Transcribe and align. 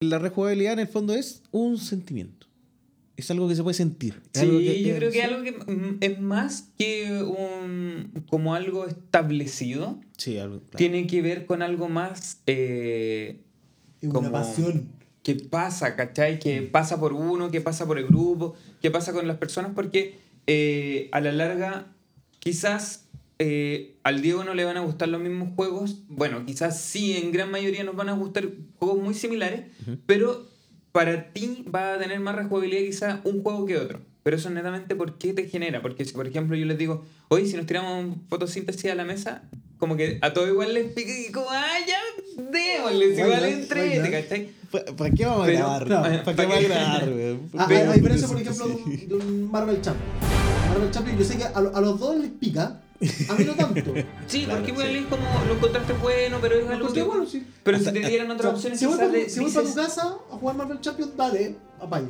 la 0.00 0.18
rejugabilidad 0.18 0.74
en 0.74 0.78
el 0.80 0.88
fondo 0.88 1.14
es 1.14 1.42
un 1.50 1.78
sentimiento. 1.78 2.46
Es 3.16 3.30
algo 3.32 3.48
que 3.48 3.56
se 3.56 3.62
puede 3.64 3.74
sentir. 3.74 4.20
Es 4.32 4.40
Sí, 4.40 4.46
algo 4.46 4.58
que- 4.58 4.82
yo 4.84 4.96
creo 4.96 5.10
que 5.10 5.18
es 5.18 5.24
algo 5.24 5.42
que 5.42 6.06
es 6.06 6.20
más 6.20 6.68
que 6.78 7.20
un 7.22 8.12
como 8.30 8.54
algo 8.54 8.86
establecido. 8.86 9.98
Sí, 10.16 10.38
algo. 10.38 10.60
claro. 10.60 10.76
Tiene 10.78 11.06
que 11.08 11.20
ver 11.20 11.44
con 11.46 11.62
algo 11.62 11.88
más 11.88 12.40
eh, 12.46 13.40
como- 14.06 14.20
una 14.20 14.30
pasión. 14.32 14.88
que 15.24 15.34
pasa, 15.34 15.96
¿cachai? 15.96 16.38
Que 16.38 16.62
pasa 16.62 17.00
por 17.00 17.12
uno, 17.12 17.50
que 17.50 17.60
pasa 17.60 17.86
por 17.86 17.98
el 17.98 18.06
grupo, 18.06 18.54
que 18.80 18.90
pasa 18.92 19.12
con 19.12 19.26
las 19.26 19.36
personas, 19.38 19.72
porque 19.74 20.14
eh, 20.46 21.08
a 21.12 21.20
la 21.20 21.32
larga 21.32 21.92
quizás 22.38 23.07
eh, 23.38 23.96
al 24.04 24.20
Diego 24.22 24.44
no 24.44 24.54
le 24.54 24.64
van 24.64 24.76
a 24.76 24.80
gustar 24.80 25.08
los 25.08 25.20
mismos 25.20 25.50
juegos. 25.54 26.02
Bueno, 26.08 26.44
quizás 26.46 26.80
sí, 26.80 27.16
en 27.16 27.30
gran 27.32 27.50
mayoría 27.50 27.84
nos 27.84 27.96
van 27.96 28.08
a 28.08 28.12
gustar 28.12 28.48
juegos 28.78 28.98
muy 29.02 29.14
similares, 29.14 29.64
pero 30.06 30.46
para 30.92 31.32
ti 31.32 31.64
va 31.72 31.94
a 31.94 31.98
tener 31.98 32.18
más 32.20 32.34
rejugabilidad 32.34 32.82
quizás 32.82 33.20
un 33.24 33.42
juego 33.42 33.66
que 33.66 33.76
otro. 33.76 34.00
Pero 34.24 34.36
eso 34.36 34.50
netamente 34.50 34.94
por 34.96 35.16
qué 35.16 35.32
te 35.32 35.48
genera. 35.48 35.80
Porque 35.80 36.04
si, 36.04 36.12
por 36.12 36.26
ejemplo, 36.26 36.56
yo 36.56 36.66
les 36.66 36.76
digo, 36.76 37.04
oye, 37.28 37.46
si 37.46 37.56
nos 37.56 37.66
tiramos 37.66 38.16
fotosíntesis 38.28 38.90
a 38.90 38.94
la 38.94 39.04
mesa, 39.04 39.42
como 39.78 39.96
que 39.96 40.18
a 40.20 40.32
todo 40.32 40.48
igual 40.48 40.74
les 40.74 40.92
pica 40.92 41.10
y 41.18 41.30
como, 41.32 41.46
ah, 41.50 41.76
ya, 41.86 41.98
démosles, 42.50 43.18
igual 43.18 43.42
Why 43.44 43.98
not? 44.00 44.10
¿cachai? 44.10 44.50
¿Pa- 44.70 44.84
¿Para 44.96 45.10
qué 45.14 45.24
vamos 45.24 45.42
a 45.44 45.46
Pero- 45.46 45.58
grabar? 45.58 45.88
no, 45.88 46.02
¿Para, 46.02 46.24
¿para 46.24 46.36
qué 46.36 46.42
vamos 46.46 46.64
a 46.64 46.68
grabar, 46.68 47.08
weón? 47.14 47.40
A, 47.56 47.64
a- 47.64 47.92
diferencia, 47.94 48.28
por 48.28 48.40
ejemplo, 48.40 48.66
de 48.66 48.74
un, 48.74 49.08
de 49.08 49.14
un 49.14 49.50
Marvel 49.50 49.80
Champion. 49.80 50.08
Marvel 50.68 50.90
Champion, 50.90 51.18
yo 51.18 51.24
sé 51.24 51.36
que 51.38 51.44
a, 51.44 51.60
lo- 51.60 51.74
a 51.76 51.80
los 51.80 51.98
dos 52.00 52.18
les 52.18 52.30
pica, 52.30 52.82
a 53.28 53.34
mí 53.34 53.44
no 53.44 53.54
tanto. 53.54 53.94
Sí, 54.26 54.44
Claro, 54.44 54.58
porque 54.60 54.72
igual 54.72 54.88
sí. 54.88 54.96
es 54.96 55.06
como 55.06 55.44
lo 55.46 55.54
encontraste 55.54 55.92
bueno, 55.94 56.38
pero 56.40 56.56
es 56.56 56.64
Lo 56.64 56.70
algo 56.70 56.92
que- 56.92 57.02
bueno, 57.02 57.26
sí. 57.26 57.46
Pero 57.62 57.78
si 57.78 57.84
te 57.92 58.00
dieran 58.08 58.30
otras 58.30 58.54
opciones, 58.54 58.78
si 58.78 58.86
voy, 58.86 58.96
para, 58.96 59.08
de- 59.10 59.28
si 59.28 59.40
voy 59.40 59.50
para 59.50 59.62
tu 59.62 59.68
dices, 59.68 59.84
casa 59.86 60.16
a 60.30 60.36
jugar 60.36 60.56
Marvel 60.56 60.80
Champion, 60.80 61.12
dale, 61.16 61.56
apaño. 61.80 62.08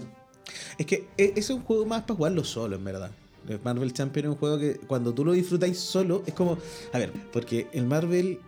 Es 0.78 0.86
que 0.86 1.08
e- 1.18 1.30
ese 1.32 1.40
es 1.40 1.50
un 1.50 1.62
juego 1.62 1.84
más 1.86 2.02
para 2.02 2.16
jugarlo 2.16 2.42
solo, 2.44 2.76
en 2.76 2.84
verdad. 2.84 3.10
El 3.48 3.60
Marvel 3.62 3.92
Champion 3.92 4.26
es 4.26 4.30
un 4.32 4.36
juego 4.38 4.58
que 4.58 4.74
cuando 4.86 5.12
tú 5.14 5.24
lo 5.24 5.32
disfrutáis 5.32 5.78
solo, 5.78 6.22
es 6.26 6.34
como. 6.34 6.58
A 6.92 6.98
ver, 6.98 7.12
porque 7.32 7.66
el 7.72 7.84
Marvel 7.86 8.40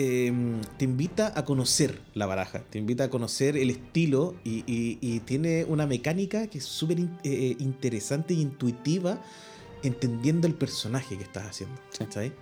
eh, 0.00 0.32
te 0.76 0.84
invita 0.84 1.32
a 1.34 1.44
conocer 1.44 1.98
la 2.14 2.26
baraja, 2.26 2.62
te 2.70 2.78
invita 2.78 3.04
a 3.04 3.10
conocer 3.10 3.56
el 3.56 3.70
estilo 3.70 4.36
y, 4.44 4.58
y- 4.72 4.98
y 5.00 5.20
tiene 5.20 5.64
una 5.64 5.86
mecánica 5.88 6.46
que 6.46 6.58
es 6.58 6.64
súper 6.64 7.00
in- 7.00 7.18
eh, 7.24 7.56
interesante 7.58 8.34
e 8.34 8.36
intuitiva, 8.36 9.20
entendiendo 9.82 10.46
el 10.46 10.54
personaje 10.54 11.16
que 11.16 11.24
estás 11.24 11.46
haciendo. 11.46 11.80
¿sabes? 12.10 12.32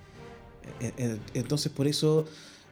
Eh, 0.80 1.18
Entonces, 1.34 1.70
por 1.72 1.86
eso. 1.86 2.24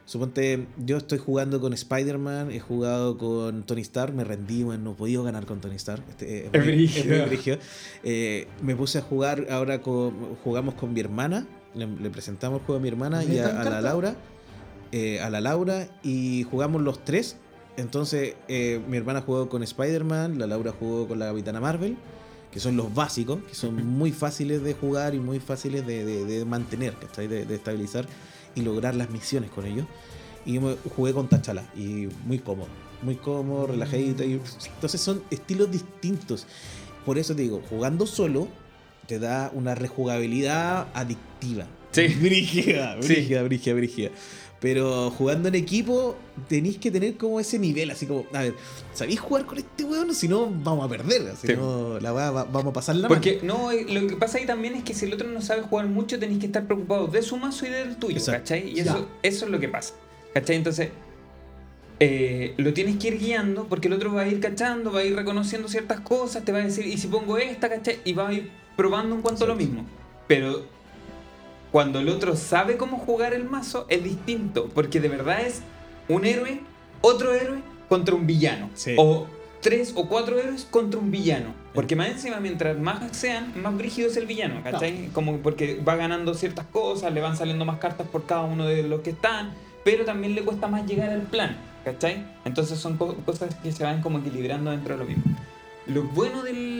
Suponte, 0.07 0.67
yo 0.77 0.97
estoy 0.97 1.17
jugando 1.17 1.59
con 1.59 1.73
Spider-Man, 1.73 2.51
he 2.51 2.59
jugado 2.59 3.17
con 3.17 3.63
Tony 3.63 3.81
Stark, 3.81 4.13
me 4.13 4.23
rendí, 4.23 4.61
bueno, 4.61 4.83
no 4.83 4.91
he 4.91 4.93
podido 4.93 5.23
ganar 5.23 5.47
con 5.47 5.59
Tony 5.61 5.77
Stark. 5.77 6.03
Este, 6.07 6.45
Es 6.45 6.51
muy- 6.51 6.61
brígido. 6.61 7.17
muy 7.17 7.25
brígido. 7.25 7.57
Eh, 8.03 8.47
me 8.61 8.75
puse 8.75 8.99
a 8.99 9.01
jugar, 9.01 9.47
ahora 9.49 9.81
con, 9.81 10.35
jugamos 10.43 10.75
con 10.75 10.93
mi 10.93 10.99
hermana, 10.99 11.47
le, 11.73 11.87
le 11.87 12.09
presentamos 12.11 12.59
el 12.59 12.65
juego 12.67 12.77
a 12.77 12.81
mi 12.83 12.87
hermana 12.89 13.23
y 13.23 13.39
a, 13.39 13.47
¿Neta 13.47 13.61
a 13.61 13.63
la? 13.63 13.81
Laura, 13.81 14.15
eh, 14.91 15.19
a 15.21 15.31
la 15.31 15.41
Laura, 15.41 15.87
y 16.03 16.43
jugamos 16.51 16.83
los 16.83 17.03
tres. 17.03 17.37
Entonces, 17.75 18.35
eh, 18.47 18.79
mi 18.87 18.97
hermana 18.97 19.21
jugó 19.21 19.49
con 19.49 19.63
Spider-Man, 19.63 20.37
la 20.37 20.45
Laura 20.45 20.71
jugó 20.79 21.07
con 21.07 21.17
la 21.17 21.25
Capitana 21.29 21.59
Marvel, 21.59 21.97
que 22.55 22.61
son 22.61 22.75
los 22.77 22.91
básicos, 22.95 23.39
que 23.47 23.53
son 23.53 23.85
muy 23.85 24.11
fáciles 24.13 24.63
de 24.63 24.73
jugar 24.73 25.13
y 25.13 25.19
muy 25.19 25.39
fáciles 25.41 25.85
de, 25.85 26.05
de- 26.05 26.23
de 26.25 26.45
mantener, 26.45 26.95
¿cachai? 26.95 27.27
De, 27.27 27.45
de 27.45 27.53
estabilizar 27.55 28.07
y 28.55 28.61
lograr 28.61 28.95
las 28.95 29.09
misiones 29.09 29.51
con 29.51 29.65
ellos. 29.65 29.85
Y 30.45 30.53
yo 30.53 30.61
me 30.61 30.75
jugué 30.95 31.11
con 31.13 31.27
Tachala 31.27 31.69
y 31.75 32.07
muy 32.25 32.39
cómodo, 32.39 32.69
muy 33.01 33.15
cómodo, 33.15 33.67
relajadito. 33.67 34.23
Y, 34.23 34.39
entonces 34.73 35.01
son 35.01 35.21
estilos 35.29 35.69
distintos. 35.69 36.47
Por 37.05 37.17
eso 37.17 37.35
te 37.35 37.41
digo, 37.41 37.61
jugando 37.69 38.07
solo 38.07 38.47
te 39.07 39.19
da 39.19 39.51
una 39.53 39.75
rejugabilidad 39.75 40.87
adictiva. 40.93 41.65
Sí. 41.91 42.07
Brígida, 42.21 42.97
Sí. 43.01 43.07
brígida, 43.13 43.43
brígida, 43.43 43.75
brígida. 43.75 44.09
Pero 44.61 45.11
jugando 45.11 45.49
en 45.49 45.55
equipo 45.55 46.17
tenéis 46.47 46.77
que 46.79 46.89
tener 46.89 47.17
como 47.17 47.39
ese 47.39 47.59
nivel, 47.59 47.91
así 47.91 48.07
como, 48.07 48.25
a 48.33 48.41
ver, 48.41 48.55
¿sabéis 48.93 49.19
jugar 49.19 49.45
con 49.45 49.57
este 49.59 49.83
weón? 49.83 50.15
Si 50.15 50.27
no, 50.27 50.47
vamos 50.49 50.85
a 50.85 50.89
perder. 50.89 51.33
Si 51.39 51.47
Sí. 51.47 51.53
no, 51.55 51.99
la 51.99 52.13
weá 52.13 52.31
va- 52.31 52.45
vamos 52.45 52.71
a 52.71 52.73
pasar 52.73 52.95
la 52.95 53.07
Porque 53.07 53.41
no, 53.43 53.71
eh, 53.71 53.85
lo 53.87 54.07
que 54.07 54.15
pasa 54.15 54.39
ahí 54.39 54.45
también 54.45 54.73
es 54.75 54.83
que 54.83 54.93
si 54.95 55.05
el 55.05 55.13
otro 55.13 55.27
no 55.27 55.41
sabe 55.41 55.61
jugar 55.61 55.85
mucho, 55.87 56.17
tenéis 56.17 56.39
que 56.39 56.45
estar 56.47 56.65
preocupados 56.65 57.11
de 57.11 57.21
su 57.21 57.37
mazo 57.37 57.67
y 57.67 57.69
del 57.69 57.97
tuyo, 57.97 58.17
Exacto. 58.17 58.39
¿cachai? 58.41 58.71
Y 58.75 58.79
eso, 58.79 59.07
eso 59.21 59.45
es 59.45 59.51
lo 59.51 59.59
que 59.59 59.67
pasa, 59.69 59.93
¿cachai? 60.33 60.55
Entonces, 60.55 60.89
eh, 61.99 62.53
lo 62.57 62.73
tienes 62.73 62.97
que 62.97 63.09
ir 63.09 63.19
guiando 63.19 63.67
porque 63.67 63.87
el 63.87 63.93
otro 63.93 64.13
va 64.13 64.21
a 64.23 64.27
ir 64.27 64.39
cachando, 64.39 64.91
va 64.91 64.99
a 64.99 65.03
ir 65.03 65.15
reconociendo 65.15 65.67
ciertas 65.67 65.99
cosas, 66.01 66.43
te 66.43 66.51
va 66.51 66.59
a 66.59 66.63
decir, 66.63 66.85
y 66.87 66.97
si 66.97 67.07
pongo 67.07 67.37
esta, 67.37 67.69
¿cachai? 67.69 67.99
Y 68.03 68.13
va 68.13 68.29
a 68.29 68.33
ir 68.33 68.49
probando 68.75 69.15
en 69.15 69.21
cuanto 69.21 69.45
a 69.45 69.47
lo 69.47 69.55
mismo. 69.55 69.85
Pero 70.27 70.63
cuando 71.71 71.99
el 71.99 72.09
otro 72.09 72.35
sabe 72.35 72.77
cómo 72.77 72.97
jugar 72.97 73.33
el 73.33 73.43
mazo, 73.45 73.85
es 73.89 74.03
distinto, 74.03 74.69
porque 74.73 74.99
de 74.99 75.09
verdad 75.09 75.41
es 75.41 75.61
un 76.07 76.25
héroe, 76.25 76.61
otro 77.01 77.33
héroe 77.33 77.59
contra 77.89 78.15
un 78.15 78.25
villano. 78.25 78.69
Sí. 78.73 78.95
O 78.97 79.27
tres 79.61 79.93
o 79.95 80.07
cuatro 80.07 80.39
héroes 80.39 80.65
contra 80.69 80.99
un 80.99 81.11
villano. 81.11 81.53
Porque 81.73 81.95
más 81.95 82.07
encima, 82.09 82.39
mientras 82.39 82.77
más 82.79 83.15
sean, 83.17 83.51
más 83.61 83.75
brígido 83.77 84.07
es 84.07 84.15
el 84.15 84.25
villano, 84.25 84.61
¿cachai? 84.63 85.09
Como 85.11 85.37
porque 85.39 85.81
va 85.85 85.95
ganando 85.97 86.33
ciertas 86.33 86.65
cosas, 86.67 87.11
le 87.13 87.19
van 87.19 87.35
saliendo 87.35 87.65
más 87.65 87.79
cartas 87.79 88.07
por 88.07 88.25
cada 88.25 88.43
uno 88.43 88.65
de 88.65 88.83
los 88.83 89.01
que 89.01 89.09
están, 89.09 89.53
pero 89.83 90.05
también 90.05 90.35
le 90.35 90.43
cuesta 90.43 90.67
más 90.67 90.85
llegar 90.85 91.09
al 91.09 91.23
plan, 91.23 91.57
¿cachai? 91.83 92.25
Entonces 92.45 92.79
son 92.79 92.95
co- 92.97 93.15
cosas 93.25 93.53
que 93.55 93.71
se 93.73 93.83
van 93.83 94.01
como 94.01 94.19
equilibrando 94.19 94.71
dentro 94.71 94.93
de 94.95 94.99
lo 95.03 95.05
mismo. 95.09 95.23
Lo 95.87 96.03
bueno 96.03 96.43
del 96.43 96.74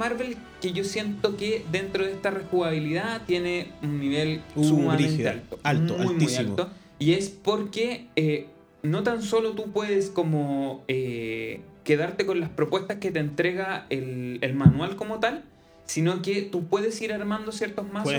Marvel 0.00 0.36
que 0.60 0.72
yo 0.72 0.82
siento 0.82 1.36
que 1.36 1.64
dentro 1.70 2.04
de 2.04 2.12
esta 2.12 2.30
rejugabilidad 2.30 3.22
tiene 3.26 3.70
un 3.82 4.00
nivel 4.00 4.40
Uh, 4.56 4.64
sumamente 4.64 5.28
alto. 5.28 5.58
Alto, 5.62 5.96
muy, 5.98 6.06
muy 6.06 6.14
altísimo. 6.14 6.50
alto. 6.50 6.70
Y 6.98 7.12
es 7.12 7.28
porque 7.28 8.06
eh, 8.16 8.46
no 8.82 9.02
tan 9.02 9.22
solo 9.22 9.52
tú 9.52 9.70
puedes 9.72 10.10
como 10.10 10.82
eh, 10.88 11.60
quedarte 11.84 12.24
con 12.26 12.40
las 12.40 12.48
propuestas 12.48 12.96
que 12.98 13.10
te 13.10 13.18
entrega 13.20 13.86
el, 13.90 14.38
el 14.40 14.54
manual 14.54 14.96
como 14.96 15.20
tal, 15.20 15.44
sino 15.84 16.22
que 16.22 16.42
tú 16.42 16.66
puedes 16.66 17.00
ir 17.02 17.12
armando 17.12 17.52
ciertos 17.52 17.90
mazos 17.92 18.12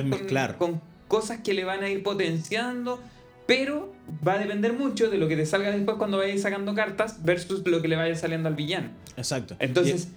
con 0.58 0.82
cosas 1.08 1.40
que 1.40 1.54
le 1.54 1.64
van 1.64 1.84
a 1.84 1.90
ir 1.90 2.04
potenciando, 2.04 3.00
pero 3.48 3.92
va 4.26 4.34
a 4.34 4.40
depender 4.40 4.74
mucho 4.74 5.10
de 5.10 5.18
lo 5.18 5.28
que 5.28 5.36
te 5.36 5.46
salga 5.46 5.72
después 5.72 5.98
cuando 5.98 6.18
vayas 6.18 6.42
sacando 6.42 6.74
cartas 6.74 7.24
versus 7.24 7.66
lo 7.66 7.82
que 7.82 7.88
le 7.88 7.96
vaya 7.96 8.16
saliendo 8.16 8.50
al 8.50 8.56
villano. 8.56 8.90
Exacto. 9.18 9.56
Entonces, 9.60 10.10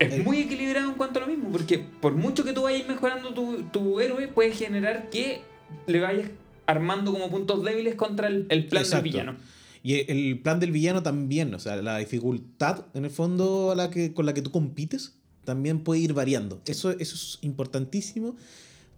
es 0.00 0.12
el- 0.14 0.24
muy 0.24 0.38
equilibrado 0.40 0.88
en 0.88 0.94
cuanto 0.96 1.20
a 1.20 1.22
lo 1.22 1.28
mismo, 1.28 1.50
porque 1.52 1.78
por 1.78 2.14
mucho 2.14 2.42
que 2.44 2.52
tú 2.52 2.62
vayas 2.62 2.88
mejorando 2.88 3.32
tu, 3.32 3.62
tu 3.72 4.00
héroe, 4.00 4.26
puede 4.28 4.50
generar 4.52 5.08
que 5.10 5.42
le 5.86 6.00
vayas 6.00 6.28
armando 6.66 7.12
como 7.12 7.30
puntos 7.30 7.64
débiles 7.64 7.94
contra 7.94 8.26
el, 8.28 8.46
el 8.48 8.66
plan 8.66 8.82
Exacto. 8.82 9.04
del 9.04 9.12
villano. 9.12 9.36
Y 9.82 10.10
el 10.10 10.38
plan 10.40 10.60
del 10.60 10.72
villano 10.72 11.02
también, 11.02 11.54
o 11.54 11.58
sea, 11.58 11.76
la 11.76 11.98
dificultad 11.98 12.84
en 12.94 13.04
el 13.04 13.10
fondo 13.10 13.70
a 13.70 13.74
la 13.74 13.90
que, 13.90 14.12
con 14.12 14.26
la 14.26 14.34
que 14.34 14.42
tú 14.42 14.50
compites 14.50 15.14
también 15.44 15.80
puede 15.80 16.00
ir 16.02 16.12
variando. 16.12 16.60
Eso, 16.66 16.90
eso 16.90 17.14
es 17.14 17.38
importantísimo 17.42 18.36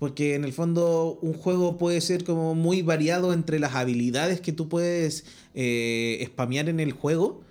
porque 0.00 0.34
en 0.34 0.44
el 0.44 0.52
fondo 0.52 1.18
un 1.22 1.32
juego 1.34 1.78
puede 1.78 2.00
ser 2.00 2.24
como 2.24 2.56
muy 2.56 2.82
variado 2.82 3.32
entre 3.32 3.60
las 3.60 3.76
habilidades 3.76 4.40
que 4.40 4.50
tú 4.52 4.68
puedes 4.68 5.24
eh, 5.54 6.20
spamear 6.26 6.68
en 6.68 6.80
el 6.80 6.90
juego, 6.90 7.42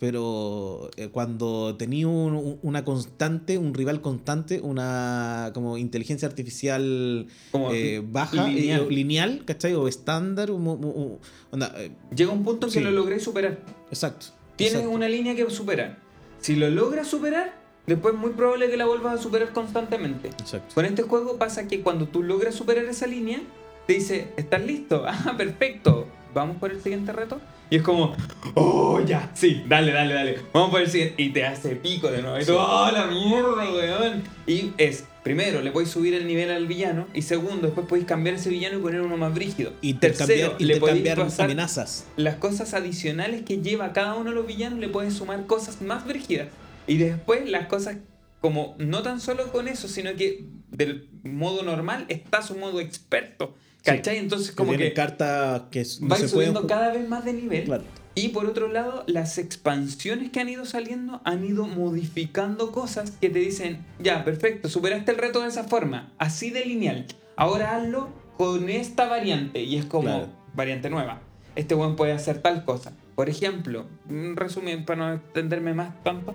pero 0.00 0.90
eh, 0.96 1.08
cuando 1.08 1.76
tenías 1.76 2.06
un- 2.06 2.34
un- 2.34 2.58
una 2.62 2.84
constante, 2.84 3.58
un 3.58 3.74
rival 3.74 4.00
constante, 4.00 4.60
una 4.62 5.50
como 5.54 5.76
inteligencia 5.76 6.26
artificial 6.26 7.26
eh, 7.72 8.02
baja, 8.04 8.48
eh, 8.48 8.54
lineal. 8.54 8.80
o 8.80 8.88
lineal, 8.90 9.44
¿cachai? 9.44 9.74
O 9.74 9.86
estándar, 9.86 10.50
un- 10.50 11.18
onda, 11.52 11.72
eh, 11.76 11.92
Llega 12.16 12.32
un 12.32 12.42
punto 12.42 12.66
en 12.66 12.72
que 12.72 12.78
Sí. 12.78 12.84
lo 12.84 12.90
logré 12.90 13.20
superar. 13.20 13.58
Exacto. 13.90 14.26
Tienes 14.56 14.74
exacto. 14.76 14.94
una 14.96 15.08
línea 15.08 15.36
que 15.36 15.48
superar. 15.50 15.98
Si 16.40 16.56
lo 16.56 16.70
logras 16.70 17.06
superar, 17.06 17.54
después 17.86 18.14
es 18.14 18.20
muy 18.20 18.30
probable 18.30 18.70
que 18.70 18.78
la 18.78 18.86
vuelvas 18.86 19.20
a 19.20 19.22
superar 19.22 19.52
constantemente. 19.52 20.28
Exacto. 20.28 20.74
Con 20.74 20.86
este 20.86 21.02
juego 21.02 21.36
pasa 21.36 21.68
que 21.68 21.82
cuando 21.82 22.08
tú 22.08 22.22
logras 22.22 22.54
superar 22.54 22.86
esa 22.86 23.06
línea, 23.06 23.40
te 23.86 23.92
dice, 23.94 24.28
¿estás 24.38 24.64
listo? 24.64 25.04
Ah, 25.06 25.34
perfecto. 25.36 26.06
¿Vamos 26.34 26.56
por 26.58 26.70
el 26.70 26.80
siguiente 26.80 27.12
reto? 27.12 27.40
Y 27.70 27.76
es 27.76 27.82
como, 27.82 28.16
oh, 28.54 29.00
ya, 29.00 29.30
sí, 29.34 29.64
dale, 29.68 29.92
dale, 29.92 30.14
dale. 30.14 30.38
Vamos 30.52 30.70
por 30.70 30.80
el 30.80 30.90
siguiente. 30.90 31.22
Y 31.22 31.30
te 31.30 31.44
hace 31.44 31.76
pico 31.76 32.10
de 32.10 32.22
nuevo. 32.22 32.38
Y 32.38 32.44
tú, 32.44 32.56
oh, 32.56 32.90
la 32.92 33.06
mierda, 33.06 33.72
weón. 33.72 34.22
Y 34.46 34.72
es, 34.76 35.04
primero, 35.22 35.60
le 35.60 35.70
podéis 35.70 35.90
subir 35.90 36.14
el 36.14 36.26
nivel 36.26 36.50
al 36.50 36.66
villano. 36.66 37.06
Y 37.14 37.22
segundo, 37.22 37.66
después 37.66 37.86
podéis 37.86 38.06
cambiar 38.06 38.36
ese 38.36 38.50
villano 38.50 38.78
y 38.78 38.82
poner 38.82 39.00
uno 39.02 39.16
más 39.16 39.32
brígido. 39.34 39.72
Intercambiar, 39.82 40.56
Tercero, 40.56 40.56
le 40.58 40.76
podéis 40.80 41.14
pasar 41.14 41.44
amenazas. 41.44 42.06
las 42.16 42.36
cosas 42.36 42.74
adicionales 42.74 43.42
que 43.42 43.58
lleva 43.58 43.92
cada 43.92 44.14
uno 44.14 44.30
de 44.30 44.36
los 44.36 44.46
villanos 44.46 44.78
le 44.78 44.88
puedes 44.88 45.14
sumar 45.14 45.46
cosas 45.46 45.80
más 45.80 46.06
brígidas. 46.06 46.48
Y 46.86 46.96
después 46.96 47.48
las 47.48 47.66
cosas 47.66 47.98
como 48.40 48.74
no 48.78 49.02
tan 49.02 49.20
solo 49.20 49.52
con 49.52 49.68
eso, 49.68 49.86
sino 49.86 50.14
que 50.16 50.44
del 50.70 51.08
modo 51.22 51.62
normal 51.62 52.06
está 52.08 52.42
su 52.42 52.56
modo 52.56 52.80
experto. 52.80 53.54
¿Cachai? 53.84 54.18
Entonces 54.18 54.52
como 54.52 54.70
tiene 54.70 54.88
que 54.88 54.94
cartas 54.94 55.62
que 55.70 55.84
no 56.00 56.08
vais 56.08 56.22
se 56.22 56.28
subiendo 56.28 56.66
cada 56.66 56.92
vez 56.92 57.08
más 57.08 57.24
de 57.24 57.32
nivel. 57.32 57.64
Claro. 57.64 57.84
Y 58.14 58.28
por 58.30 58.44
otro 58.46 58.68
lado, 58.68 59.04
las 59.06 59.38
expansiones 59.38 60.30
que 60.30 60.40
han 60.40 60.48
ido 60.48 60.64
saliendo 60.66 61.20
han 61.24 61.44
ido 61.44 61.66
modificando 61.66 62.72
cosas 62.72 63.12
que 63.12 63.30
te 63.30 63.38
dicen, 63.38 63.84
ya, 64.00 64.24
perfecto, 64.24 64.68
superaste 64.68 65.12
el 65.12 65.18
reto 65.18 65.40
de 65.40 65.48
esa 65.48 65.64
forma, 65.64 66.12
así 66.18 66.50
de 66.50 66.64
lineal. 66.66 67.06
Ahora 67.36 67.76
hazlo 67.76 68.08
con 68.36 68.68
esta 68.68 69.06
variante. 69.06 69.62
Y 69.62 69.76
es 69.76 69.84
como 69.86 70.02
Claro. 70.04 70.28
variante 70.54 70.90
nueva. 70.90 71.20
Este 71.56 71.74
buen 71.74 71.96
puede 71.96 72.12
hacer 72.12 72.42
tal 72.42 72.64
cosa. 72.64 72.92
Por 73.14 73.28
ejemplo, 73.28 73.86
un 74.08 74.36
resumen 74.36 74.84
para 74.84 74.98
no 74.98 75.14
extenderme 75.14 75.72
más 75.74 76.02
tanto. 76.02 76.34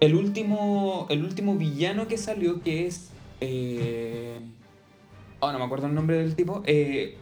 El 0.00 0.14
último, 0.14 1.06
el 1.10 1.22
último 1.24 1.54
villano 1.56 2.08
que 2.08 2.16
salió, 2.18 2.62
que 2.62 2.86
es... 2.86 3.08
eh, 3.40 4.40
oh, 5.42 5.52
no 5.52 5.58
me 5.58 5.64
acuerdo 5.64 5.88
el 5.88 5.94
nombre 5.94 6.16
del 6.18 6.34
tipo. 6.34 6.62
eh, 6.66 7.18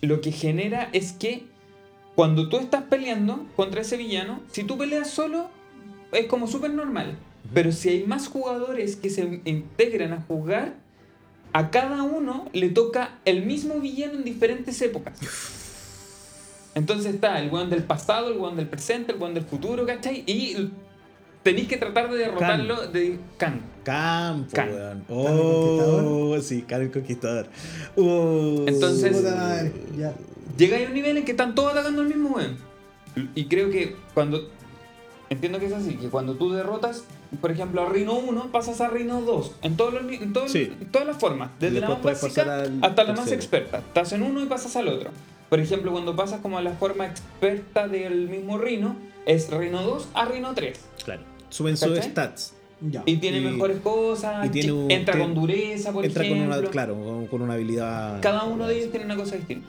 lo 0.00 0.20
que 0.20 0.32
genera 0.32 0.90
es 0.92 1.12
que 1.12 1.44
cuando 2.14 2.48
tú 2.48 2.58
estás 2.58 2.84
peleando 2.84 3.44
contra 3.56 3.80
ese 3.80 3.96
villano, 3.96 4.40
si 4.50 4.62
tú 4.62 4.78
peleas 4.78 5.10
solo, 5.10 5.48
es 6.12 6.26
como 6.26 6.46
súper 6.46 6.72
normal. 6.72 7.18
Pero 7.52 7.72
si 7.72 7.88
hay 7.88 8.04
más 8.04 8.28
jugadores 8.28 8.96
que 8.96 9.10
se 9.10 9.42
integran 9.44 10.12
a 10.12 10.22
jugar, 10.22 10.74
a 11.52 11.70
cada 11.70 12.02
uno 12.02 12.48
le 12.52 12.68
toca 12.68 13.18
el 13.24 13.44
mismo 13.44 13.80
villano 13.80 14.14
en 14.14 14.24
diferentes 14.24 14.80
épocas. 14.80 15.18
Entonces 16.74 17.14
está 17.14 17.40
el 17.40 17.50
weón 17.50 17.70
del 17.70 17.84
pasado, 17.84 18.32
el 18.32 18.38
weón 18.38 18.56
del 18.56 18.68
presente, 18.68 19.12
el 19.12 19.18
weón 19.18 19.34
del 19.34 19.44
futuro, 19.44 19.86
¿cachai? 19.86 20.24
Y 20.26 20.70
tenéis 21.44 21.68
que 21.68 21.76
tratar 21.76 22.10
de 22.10 22.16
derrotarlo 22.18 22.88
de 22.88 23.18
Khan. 23.36 23.60
Can. 23.84 24.46
weón. 24.50 24.50
Can 24.50 25.04
Oh, 25.08 25.24
Conquistador. 25.26 26.42
sí, 26.42 26.62
Can 26.62 26.82
el 26.82 26.90
Conquistador. 26.90 27.46
Uh, 27.96 28.64
Entonces-. 28.66 29.22
Llega 30.56 30.78
a 30.78 30.82
un 30.86 30.94
nivel 30.94 31.18
en 31.18 31.24
que 31.24 31.32
están 31.32 31.54
todos 31.54 31.72
atacando 31.72 32.02
al 32.02 32.08
mismo 32.08 32.30
weón. 32.30 32.56
Y 33.34 33.44
creo 33.46 33.70
que 33.70 33.94
cuando. 34.14 34.48
Entiendo 35.30 35.58
que 35.58 35.66
es 35.66 35.72
así, 35.72 35.94
que 35.96 36.08
cuando 36.08 36.34
tú 36.34 36.52
derrotas, 36.52 37.04
por 37.40 37.50
ejemplo, 37.50 37.82
a 37.82 37.88
Rhino 37.88 38.14
1, 38.14 38.52
pasas 38.52 38.80
a 38.80 38.88
Rhino 38.88 39.20
2. 39.22 39.52
En, 39.62 39.76
todos 39.76 39.92
los 39.94 40.04
ni- 40.04 40.16
en, 40.16 40.32
todos- 40.32 40.52
Sí. 40.52 40.70
en 40.80 40.86
todas 40.92 41.06
las 41.06 41.16
formas. 41.16 41.50
Desde 41.58 41.80
la 41.80 41.88
más 41.88 42.02
básica 42.02 42.64
hasta 42.82 43.04
la 43.04 43.14
más 43.14 43.32
experta. 43.32 43.78
Estás 43.78 44.12
en 44.12 44.22
uno 44.22 44.42
y 44.42 44.46
pasas 44.46 44.76
al 44.76 44.88
otro. 44.88 45.10
Por 45.48 45.60
ejemplo, 45.60 45.92
cuando 45.92 46.14
pasas 46.14 46.40
como 46.40 46.58
a 46.58 46.62
la 46.62 46.72
forma 46.72 47.06
experta 47.06 47.88
del 47.88 48.28
mismo 48.28 48.58
Rhino, 48.58 48.96
es 49.26 49.50
Rhino 49.50 49.82
2 49.82 50.08
a 50.14 50.24
Rhino 50.26 50.52
3. 50.54 50.78
Claro. 51.04 51.22
Suben 51.50 51.76
sus 51.76 51.98
stats. 51.98 52.54
Ya. 52.80 53.02
Y 53.06 53.16
tiene 53.16 53.38
Y- 53.38 53.44
mejores 53.44 53.78
cosas, 53.80 54.44
y 54.46 54.48
tiene 54.50 54.72
un- 54.72 54.90
entra 54.90 55.14
tiene- 55.14 55.26
con 55.32 55.40
dureza, 55.42 55.92
por 55.92 56.04
Entra 56.04 56.22
con 56.24 56.32
ejemplo. 56.36 56.58
una, 56.58 56.70
claro, 56.70 56.94
con, 57.02 57.26
con 57.28 57.42
una 57.42 57.54
habilidad. 57.54 58.20
Cada 58.20 58.44
uno 58.44 58.66
de 58.66 58.76
ellos 58.78 58.90
tiene 58.90 59.06
una 59.06 59.16
cosa 59.16 59.36
distinta. 59.36 59.68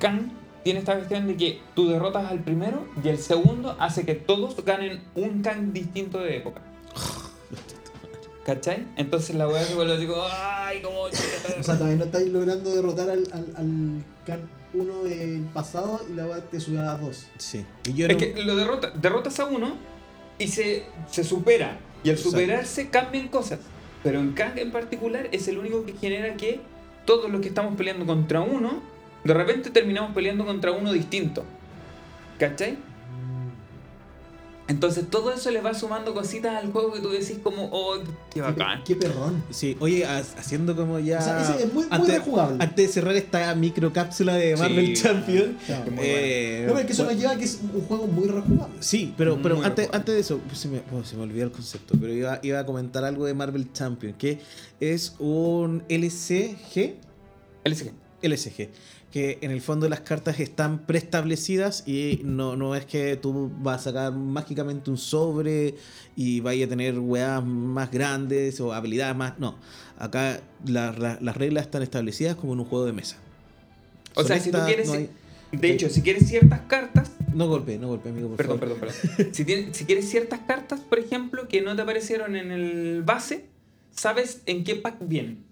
Khan 0.00 0.32
tiene 0.64 0.80
esta 0.80 0.96
cuestión 0.96 1.26
de 1.28 1.36
que 1.36 1.60
tú 1.74 1.88
derrotas 1.88 2.30
al 2.30 2.40
primero 2.40 2.86
y 3.04 3.08
el 3.08 3.18
segundo 3.18 3.76
hace 3.78 4.04
que 4.04 4.14
todos 4.14 4.56
ganen 4.64 5.02
un 5.14 5.42
Khan 5.42 5.72
distinto 5.72 6.18
de 6.18 6.36
época. 6.38 6.62
¿Cachai? 8.44 8.86
Entonces 8.96 9.36
la 9.36 9.46
weá 9.46 9.62
se 9.62 9.74
vuelve 9.74 9.94
así 9.94 10.06
como, 10.06 10.22
¡ay, 10.30 10.80
como 10.80 11.00
O 11.02 11.10
sea, 11.12 11.76
todavía 11.76 11.96
no 11.98 12.04
estáis 12.04 12.28
logrando 12.28 12.74
derrotar 12.74 13.10
al, 13.10 13.24
al, 13.32 13.46
al 13.56 14.04
Khan 14.26 14.40
1 14.72 15.02
del 15.04 15.42
pasado 15.52 16.00
y 16.10 16.14
la 16.14 16.26
weá 16.26 16.40
te 16.40 16.58
sube 16.58 16.78
a 16.78 16.82
las 16.82 17.00
2. 17.00 17.26
Sí. 17.36 17.64
Y 17.86 17.92
yo 17.92 18.06
Es 18.06 18.12
no- 18.14 18.18
que 18.18 18.42
lo 18.44 18.56
derrota, 18.56 18.90
derrotas 18.94 19.38
a 19.40 19.44
uno 19.44 19.76
y 20.38 20.48
se, 20.48 20.84
se 21.10 21.24
supera. 21.24 21.78
Y 22.04 22.10
al 22.10 22.18
superarse 22.18 22.88
cambian 22.90 23.28
cosas. 23.28 23.60
Pero 24.02 24.20
en 24.20 24.32
Kang 24.32 24.56
en 24.56 24.70
particular 24.70 25.28
es 25.32 25.48
el 25.48 25.58
único 25.58 25.84
que 25.84 25.92
genera 25.94 26.36
que 26.36 26.60
todos 27.04 27.30
los 27.30 27.40
que 27.40 27.48
estamos 27.48 27.76
peleando 27.76 28.06
contra 28.06 28.40
uno, 28.40 28.82
de 29.24 29.34
repente 29.34 29.70
terminamos 29.70 30.14
peleando 30.14 30.44
contra 30.46 30.72
uno 30.72 30.92
distinto. 30.92 31.44
¿Cachai? 32.38 32.78
Entonces 34.68 35.08
todo 35.08 35.32
eso 35.32 35.50
le 35.50 35.62
va 35.62 35.72
sumando 35.72 36.12
cositas 36.12 36.54
al 36.62 36.70
juego 36.70 36.92
que 36.92 37.00
tú 37.00 37.08
decís 37.08 37.38
como, 37.42 37.70
oh, 37.72 37.96
qué 38.32 38.42
bacán. 38.42 38.84
Qué, 38.84 38.94
qué 38.94 39.00
perrón. 39.00 39.42
Sí, 39.50 39.76
oye, 39.80 40.04
ha- 40.04 40.18
haciendo 40.18 40.76
como 40.76 40.98
ya. 40.98 41.18
O 41.18 41.22
sea, 41.22 41.40
ese 41.42 41.64
es 41.64 41.72
muy, 41.72 41.84
muy 41.84 41.88
antes, 41.90 42.14
rejugable. 42.18 42.56
antes 42.62 42.86
de 42.86 42.92
cerrar 42.92 43.16
esta 43.16 43.54
microcápsula 43.54 44.34
de 44.34 44.54
Sí, 44.56 44.62
Marvel 44.62 44.94
Champion. 44.94 45.56
Claro. 45.64 45.90
Muy 45.90 46.04
eh, 46.06 46.64
No, 46.66 46.74
pero 46.74 46.80
es 46.80 46.86
que 46.86 46.92
eso 46.92 47.04
bueno, 47.04 47.14
nos 47.14 47.20
lleva 47.22 47.32
a 47.34 47.38
que 47.38 47.44
es 47.46 47.60
un 47.74 47.80
juego 47.80 48.06
muy 48.06 48.28
rejugable. 48.28 48.76
Sí, 48.80 49.14
pero, 49.16 49.40
pero 49.42 49.56
Muy 49.56 49.64
antes, 49.64 49.86
rejugable. 49.86 49.96
antes 49.98 50.14
de 50.14 50.20
eso, 50.20 50.38
pues, 50.46 50.58
se 50.58 50.68
me, 50.68 50.82
oh, 50.92 51.02
se 51.02 51.16
me 51.16 51.22
olvidó 51.22 51.44
el 51.44 51.50
concepto, 51.52 51.94
pero 51.98 52.12
iba, 52.12 52.38
iba 52.42 52.60
a 52.60 52.66
comentar 52.66 53.04
algo 53.04 53.24
de 53.24 53.32
Marvel 53.34 53.72
Champion, 53.72 54.12
que 54.14 54.38
es 54.80 55.14
un 55.18 55.82
LCG, 55.88 56.94
LSG. 57.64 57.92
LSG, 58.20 58.68
que 59.12 59.38
en 59.40 59.50
el 59.50 59.60
fondo 59.62 59.88
las 59.88 60.00
cartas 60.00 60.38
están 60.38 60.80
preestablecidas 60.86 61.82
y 61.88 62.20
no, 62.24 62.56
no 62.56 62.74
es 62.74 62.84
que 62.84 63.16
tú 63.16 63.50
vas 63.60 63.80
a 63.80 63.84
sacar 63.84 64.12
mágicamente 64.12 64.90
un 64.90 64.98
sobre 64.98 65.74
y 66.14 66.40
vaya 66.40 66.66
a 66.66 66.68
tener 66.68 66.98
weas 66.98 67.42
más 67.44 67.90
grandes 67.90 68.60
o 68.60 68.72
habilidades 68.74 69.16
más. 69.16 69.38
No, 69.38 69.56
acá 69.98 70.40
la- 70.66 70.92
la- 70.92 71.18
las 71.22 71.36
reglas 71.36 71.64
están 71.64 71.82
establecidas 71.82 72.36
como 72.36 72.52
en 72.52 72.60
un 72.60 72.66
juego 72.66 72.84
de 72.84 72.92
mesa. 72.92 73.16
O 74.14 74.20
Son 74.20 74.26
sea, 74.28 74.40
si 74.40 74.50
tú 74.50 74.58
quieres... 74.66 74.88
no 74.88 74.94
hay- 74.94 75.08
De 75.52 75.70
hecho, 75.70 75.88
si 75.88 76.02
quieres 76.02 76.28
ciertas 76.28 76.60
cartas, 76.68 77.10
No 77.32 77.46
golpe, 77.48 77.78
no 77.78 77.88
golpe, 77.88 78.08
amigo, 78.10 78.28
por 78.28 78.36
Perdón, 78.36 78.58
favor. 78.58 78.78
perdón, 78.78 78.94
perdón. 79.16 79.32
Si, 79.34 79.44
tienes- 79.44 79.74
si 79.76 79.84
quieres 79.86 80.08
ciertas 80.10 80.40
cartas, 80.40 80.80
por 80.80 80.98
ejemplo, 80.98 81.48
que 81.48 81.62
no 81.62 81.74
te 81.76 81.80
aparecieron 81.82 82.36
en 82.36 82.50
el 82.52 83.02
base, 83.04 83.46
sabes 83.90 84.42
en 84.46 84.64
qué 84.64 84.74
pack 84.76 84.96
vienen. 85.00 85.44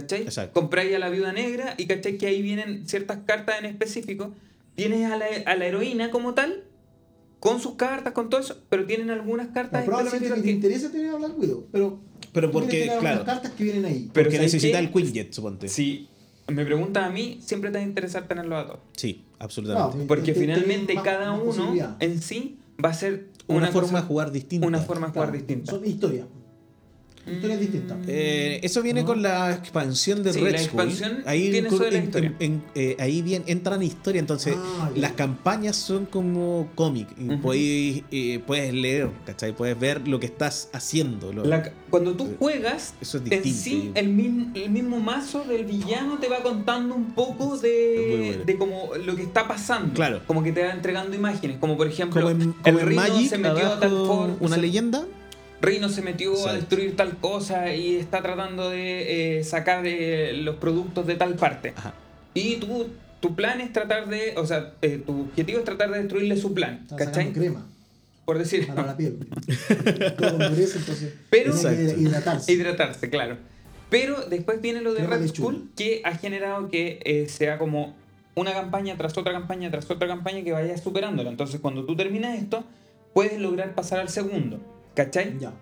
¿Cachai? 0.00 0.22
Exacto. 0.22 0.60
Compráis 0.60 0.94
a 0.94 0.98
la 0.98 1.08
viuda 1.08 1.32
negra 1.32 1.74
y 1.78 1.86
cachai 1.86 2.18
que 2.18 2.26
ahí 2.26 2.42
vienen 2.42 2.86
ciertas 2.88 3.18
cartas 3.26 3.56
en 3.58 3.64
específico. 3.66 4.32
Tienes 4.74 5.10
a 5.10 5.16
la, 5.16 5.26
a 5.46 5.56
la 5.56 5.66
heroína 5.66 6.10
como 6.10 6.34
tal, 6.34 6.64
con 7.40 7.60
sus 7.60 7.74
cartas, 7.74 8.12
con 8.12 8.28
todo 8.28 8.40
eso, 8.40 8.56
pero 8.68 8.84
tienen 8.86 9.10
algunas 9.10 9.48
cartas 9.48 9.80
No, 9.80 9.86
probablemente 9.86 10.26
específicas 10.26 10.44
que 10.44 10.48
te 10.50 10.54
interesa 10.54 10.90
tener 10.92 11.10
a 11.12 11.16
Black 11.16 11.38
Widow, 11.38 11.66
pero. 11.72 11.98
Pero 12.32 12.50
porque, 12.50 12.90
claro. 13.00 13.24
cartas 13.24 13.52
que 13.52 13.64
vienen 13.64 13.84
ahí. 13.86 14.10
Pero 14.12 14.24
Porque 14.26 14.36
¿sabes 14.36 14.52
necesita 14.52 14.78
qué? 14.78 14.84
el 14.86 14.92
Quinjet, 14.92 15.32
suponte. 15.32 15.68
Si 15.68 16.08
me 16.48 16.64
preguntan 16.66 17.04
a 17.04 17.10
mí, 17.10 17.38
siempre 17.42 17.70
te 17.70 17.78
va 17.78 17.84
a 17.84 17.86
interesar 17.86 18.28
tenerlos 18.28 18.62
a 18.62 18.66
todos. 18.66 18.80
Sí, 18.96 19.24
absolutamente. 19.38 19.96
No, 19.98 20.06
Porque 20.06 20.32
te- 20.32 20.34
te- 20.34 20.40
finalmente 20.40 20.94
cada 21.02 21.32
uno 21.32 21.74
en 22.00 22.20
sí 22.20 22.58
va 22.84 22.90
a 22.90 22.94
ser 22.94 23.28
una, 23.48 23.58
una, 23.58 23.66
forma 23.68 23.88
cosa- 23.88 24.00
de 24.02 24.06
jugar 24.08 24.32
distinta. 24.32 24.66
una 24.66 24.78
forma 24.80 25.06
de 25.06 25.12
jugar 25.14 25.28
Claro, 25.30 25.38
distinta. 25.38 25.70
Son 25.72 25.86
historias. 25.86 26.26
Historias 27.26 27.58
distintas. 27.60 27.98
Eh, 28.06 28.60
eso 28.62 28.82
viene 28.82 29.00
¿No? 29.00 29.06
con 29.06 29.20
la 29.22 29.52
expansión 29.52 30.22
de 30.22 30.32
Sí, 30.32 30.40
Red 30.40 30.52
la 30.52 30.58
Skull. 30.58 30.80
expansión 30.80 31.22
ahí 31.26 31.50
tiene 31.50 31.68
con- 31.68 31.74
eso 31.76 31.84
de 31.84 31.90
la 31.90 31.98
en- 31.98 32.04
historia. 32.04 32.32
en- 32.38 32.62
eh, 32.76 32.96
ahí 33.00 33.20
bien 33.22 33.42
entran 33.46 33.82
historia, 33.82 34.20
entonces 34.20 34.54
Ah, 34.56 34.90
las 34.94 35.12
campañas 35.12 35.74
son 35.76 36.06
como 36.06 36.68
cómic. 36.74 37.08
y 37.18 37.28
Ujú. 37.28 37.40
podéis, 37.42 38.04
eh, 38.12 38.40
puedes 38.46 38.72
leer, 38.72 39.10
¿cachai? 39.24 39.52
Puedes 39.56 39.78
ver 39.78 40.06
lo 40.06 40.20
que 40.20 40.26
estás 40.26 40.68
haciendo. 40.72 41.32
lo- 41.32 41.44
La- 41.44 41.72
cuando 41.90 42.14
tú 42.14 42.28
juegas, 42.38 42.94
Eso 43.00 43.18
es 43.18 43.30
en 43.32 43.44
sí 43.54 43.90
el 43.94 44.08
mismo, 44.08 44.50
el 44.54 44.70
mismo 44.70 45.00
mazo 45.00 45.44
del 45.44 45.64
villano 45.64 46.18
te 46.18 46.28
va 46.28 46.42
contando 46.42 46.94
un 46.94 47.12
poco 47.12 47.56
de, 47.58 48.28
bueno. 48.34 48.44
de 48.44 48.56
como 48.56 48.90
lo 49.04 49.16
que 49.16 49.22
está 49.22 49.48
pasando. 49.48 49.94
Claro. 49.94 50.20
Como 50.26 50.42
que 50.42 50.52
te 50.52 50.62
va 50.62 50.70
entregando 50.72 51.16
imágenes. 51.16 51.58
Como 51.58 51.76
por 51.76 51.88
ejemplo, 51.88 52.20
como 52.22 52.30
en, 52.30 52.54
el 52.88 52.94
Magic, 52.94 53.28
se 53.30 53.38
metió 53.38 53.66
a 53.66 53.80
tal 53.80 53.90
forma. 53.90 54.36
una 54.40 54.56
leyenda. 54.56 55.04
Rhino 55.62 55.88
se 55.88 56.02
metió 56.02 56.32
a 56.32 56.36
Exacto. 56.36 56.56
destruir 56.56 56.96
tal 56.96 57.16
cosa 57.18 57.74
y 57.74 57.96
está 57.96 58.22
tratando 58.22 58.70
de 58.70 59.38
eh, 59.38 59.44
sacar 59.44 59.86
eh, 59.86 60.32
los 60.34 60.56
productos 60.56 61.06
de 61.06 61.14
tal 61.16 61.34
parte. 61.34 61.72
Ajá. 61.76 61.94
Y 62.34 62.56
tú, 62.56 62.88
tu 63.20 63.34
plan 63.34 63.60
es 63.60 63.72
tratar 63.72 64.08
de. 64.08 64.34
O 64.36 64.46
sea, 64.46 64.74
eh, 64.82 65.02
tu 65.04 65.22
objetivo 65.22 65.58
es 65.60 65.64
tratar 65.64 65.90
de 65.90 65.98
destruirle 66.00 66.36
su 66.36 66.52
plan. 66.52 66.80
Está 66.82 66.96
¿Cachai? 66.96 67.32
crema 67.32 67.66
Por 68.26 68.38
decir. 68.38 68.66
para 68.66 68.84
la 68.88 68.96
piel. 68.96 69.16
Todo 70.18 70.28
endurece, 70.42 70.78
entonces. 70.78 71.14
Pero- 71.30 71.54
tiene 71.54 71.94
que 71.94 72.00
hidratarse. 72.00 72.52
Hidratarse, 72.52 73.08
claro. 73.10 73.38
Pero 73.88 74.20
después 74.28 74.60
viene 74.60 74.80
lo 74.82 74.92
de 74.92 74.98
Crema 75.00 75.16
Red. 75.16 75.28
Skull, 75.28 75.70
que 75.76 76.02
ha 76.04 76.16
generado 76.16 76.68
que 76.68 76.98
eh, 77.04 77.28
sea 77.28 77.56
como 77.56 77.94
una 78.34 78.52
campaña 78.52 78.96
tras 78.98 79.16
otra 79.16 79.32
campaña 79.32 79.70
tras 79.70 79.90
otra 79.90 80.06
campaña 80.08 80.42
que 80.44 80.52
vaya 80.52 80.76
superándola. 80.76 81.30
Entonces, 81.30 81.60
cuando 81.60 81.84
tú 81.86 81.96
terminas 81.96 82.36
esto, 82.36 82.64
puedes 83.14 83.40
lograr 83.40 83.74
pasar 83.74 84.00
al 84.00 84.08
segundo. 84.10 84.60
¿Cachai? 84.96 85.38
Ya. 85.38 85.52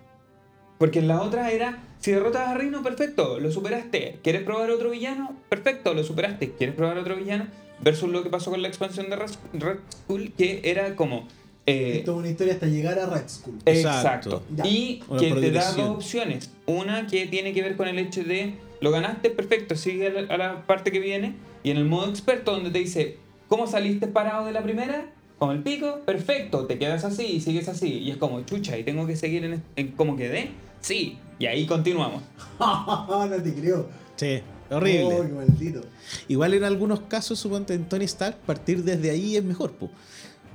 Porque 0.79 0.99
en 0.99 1.07
la 1.07 1.21
otra 1.21 1.51
era, 1.51 1.83
si 1.99 2.11
derrotas 2.11 2.47
a 2.47 2.53
Rhino, 2.55 2.81
perfecto, 2.81 3.39
lo 3.39 3.51
superaste. 3.51 4.19
¿Quieres 4.23 4.41
probar 4.43 4.71
otro 4.71 4.89
villano? 4.89 5.35
Perfecto, 5.49 5.93
lo 5.93 6.03
superaste. 6.03 6.53
¿Quieres 6.53 6.75
probar 6.75 6.97
otro 6.97 7.15
villano? 7.15 7.47
Versus 7.81 8.09
lo 8.09 8.23
que 8.23 8.29
pasó 8.29 8.49
con 8.51 8.61
la 8.61 8.67
expansión 8.67 9.09
de 9.09 9.15
Red 9.17 9.77
Skull, 9.91 10.33
que 10.37 10.61
era 10.63 10.95
como... 10.95 11.27
eh, 11.65 11.97
Esto 11.99 12.13
es 12.13 12.17
una 12.17 12.29
historia 12.29 12.53
hasta 12.53 12.65
llegar 12.67 12.97
a 12.97 13.05
Red 13.05 13.27
Skull. 13.29 13.59
Exacto. 13.65 14.43
Ya. 14.55 14.65
Y 14.65 15.03
Una 15.07 15.19
que 15.19 15.33
te 15.33 15.51
da 15.51 15.71
dos 15.73 15.89
opciones. 15.89 16.51
Una 16.65 17.07
que 17.07 17.25
tiene 17.27 17.53
que 17.53 17.61
ver 17.61 17.75
con 17.75 17.87
el 17.87 17.99
hecho 17.99 18.23
de 18.23 18.55
lo 18.81 18.91
ganaste, 18.91 19.29
perfecto, 19.29 19.75
sigue 19.75 20.07
a 20.07 20.09
la, 20.11 20.33
a 20.33 20.37
la 20.37 20.67
parte 20.67 20.91
que 20.91 20.99
viene. 20.99 21.35
Y 21.63 21.71
en 21.71 21.77
el 21.77 21.85
modo 21.85 22.09
experto, 22.09 22.51
donde 22.51 22.69
te 22.71 22.79
dice, 22.79 23.17
¿cómo 23.47 23.67
saliste 23.67 24.07
parado 24.07 24.45
de 24.45 24.51
la 24.51 24.61
primera? 24.61 25.05
Con 25.37 25.51
el 25.51 25.63
pico, 25.63 25.99
perfecto, 26.05 26.65
te 26.65 26.79
quedas 26.79 27.03
así 27.03 27.25
y 27.25 27.41
sigues 27.41 27.67
así. 27.67 27.99
Y 27.99 28.11
es 28.11 28.17
como, 28.17 28.41
chucha, 28.41 28.77
¿y 28.77 28.83
tengo 28.83 29.05
que 29.05 29.15
seguir 29.15 29.43
en, 29.43 29.63
en 29.75 29.91
cómo 29.91 30.15
quedé? 30.15 30.51
Sí, 30.79 31.17
y 31.39 31.45
ahí 31.45 31.65
continuamos. 31.65 32.23
no 32.59 33.29
te 33.43 33.53
creo. 33.53 33.87
Sí, 34.15 34.41
horrible. 34.69 35.15
Oh, 35.15 35.35
maldito. 35.35 35.81
Igual 36.27 36.53
en 36.53 36.63
algunos 36.63 37.01
casos, 37.01 37.39
suponte 37.39 37.73
en 37.73 37.85
Tony 37.85 38.05
Stark, 38.05 38.37
partir 38.45 38.83
desde 38.83 39.09
ahí 39.09 39.35
es 39.35 39.43
mejor, 39.43 39.71
po. 39.71 39.89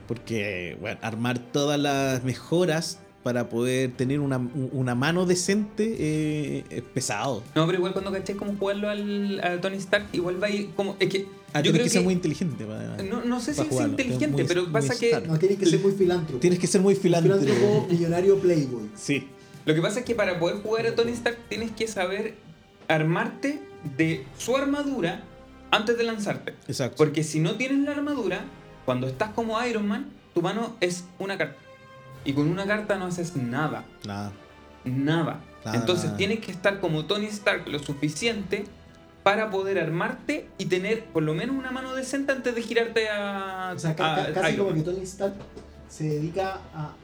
Porque, 0.09 0.77
bueno, 0.81 0.99
armar 1.03 1.39
todas 1.39 1.79
las 1.79 2.25
mejoras 2.25 2.99
para 3.23 3.49
poder 3.49 3.93
tener 3.93 4.21
una, 4.21 4.39
una 4.39 4.95
mano 4.95 5.27
decente 5.27 5.97
eh, 5.99 6.65
es 6.71 6.83
pesado. 6.83 7.43
No, 7.55 7.67
pero 7.67 7.79
igual 7.79 7.93
cuando 7.93 8.11
caché 8.11 8.35
cómo 8.35 8.57
jugarlo 8.57 8.89
al, 8.89 9.41
a 9.45 9.61
Tony 9.61 9.77
Stark, 9.77 10.07
igual 10.13 10.43
va 10.43 10.47
a 10.47 10.51
ir 10.51 10.71
como. 10.75 10.97
Es 10.99 11.09
que. 11.09 11.27
Ah, 11.53 11.59
yo 11.59 11.73
tienes 11.73 11.73
creo 11.81 11.85
que 11.85 11.91
ser 11.91 12.03
muy 12.03 12.15
inteligente. 12.15 12.65
para- 12.65 13.03
No, 13.03 13.25
no 13.25 13.41
sé 13.41 13.55
si 13.55 13.61
es 13.63 13.73
inteligente, 13.81 14.29
Muy- 14.29 14.45
pero 14.45 14.71
pasa 14.71 14.97
que. 14.99 15.21
No, 15.27 15.39
tienes 15.39 15.59
que 15.59 15.67
ser 15.67 15.81
muy 15.81 15.93
filántropo. 15.93 16.39
Tienes 16.41 16.59
que 16.59 16.67
ser 16.67 16.81
muy 16.81 16.95
filántropo. 16.95 17.41
Filántropo, 17.41 17.87
millonario, 17.91 18.39
playboy. 18.39 18.89
Sí. 18.95 19.29
Lo 19.67 19.75
que 19.75 19.83
pasa 19.83 20.01
es 20.01 20.05
que 20.05 20.15
para 20.15 20.39
poder 20.39 20.63
jugar 20.63 20.87
a 20.87 20.95
Tony 20.95 21.13
Stark 21.13 21.39
tienes 21.49 21.71
que 21.73 21.87
saber 21.89 22.35
armarte 22.89 23.61
de 23.97 24.25
su 24.39 24.57
armadura 24.57 25.23
antes 25.71 25.97
de 25.99 26.05
lanzarte. 26.05 26.55
Exacto. 26.69 26.97
Porque 26.97 27.23
si 27.25 27.41
no 27.41 27.55
tienes 27.57 27.79
la 27.85 27.93
armadura, 27.93 28.45
cuando 28.85 29.07
estás 29.07 29.31
como 29.31 29.63
Iron 29.65 29.87
Man, 29.87 30.11
tu 30.35 30.43
mano 30.43 30.77
es 30.81 31.05
una 31.19 31.37
carta. 31.39 31.57
Y 32.25 32.33
con 32.33 32.49
una 32.49 32.67
carta 32.67 32.97
no 32.99 33.07
haces 33.07 33.37
nada. 33.37 33.85
Nada. 34.07 34.33
Nada. 34.85 35.41
Nada, 35.65 35.77
Entonces 35.79 36.07
nada. 36.07 36.17
tienes 36.17 36.41
que 36.41 36.51
estar 36.51 36.81
como 36.81 37.05
Tony 37.05 37.27
Stark 37.27 37.69
lo 37.69 37.79
suficiente 37.79 38.65
para 39.23 39.51
poder 39.51 39.79
armarte 39.79 40.49
y 40.59 40.67
tener 40.67 41.05
por 41.07 41.23
lo 41.23 41.35
menos 41.35 41.57
una 41.57 41.71
mano 41.71 41.95
decente 41.95 42.33
antes 42.33 42.55
de 42.55 42.63
girarte 42.63 43.09
a, 43.09 43.73
O 43.77 43.79
sea, 43.79 43.91
a 43.91 44.33
casi 44.33 44.57
como 44.57 44.73
que 44.75 44.81
Tony 44.81 45.03
Stark 45.03 45.35
se 45.89 46.05
dedica 46.05 46.59
a, 46.75 46.95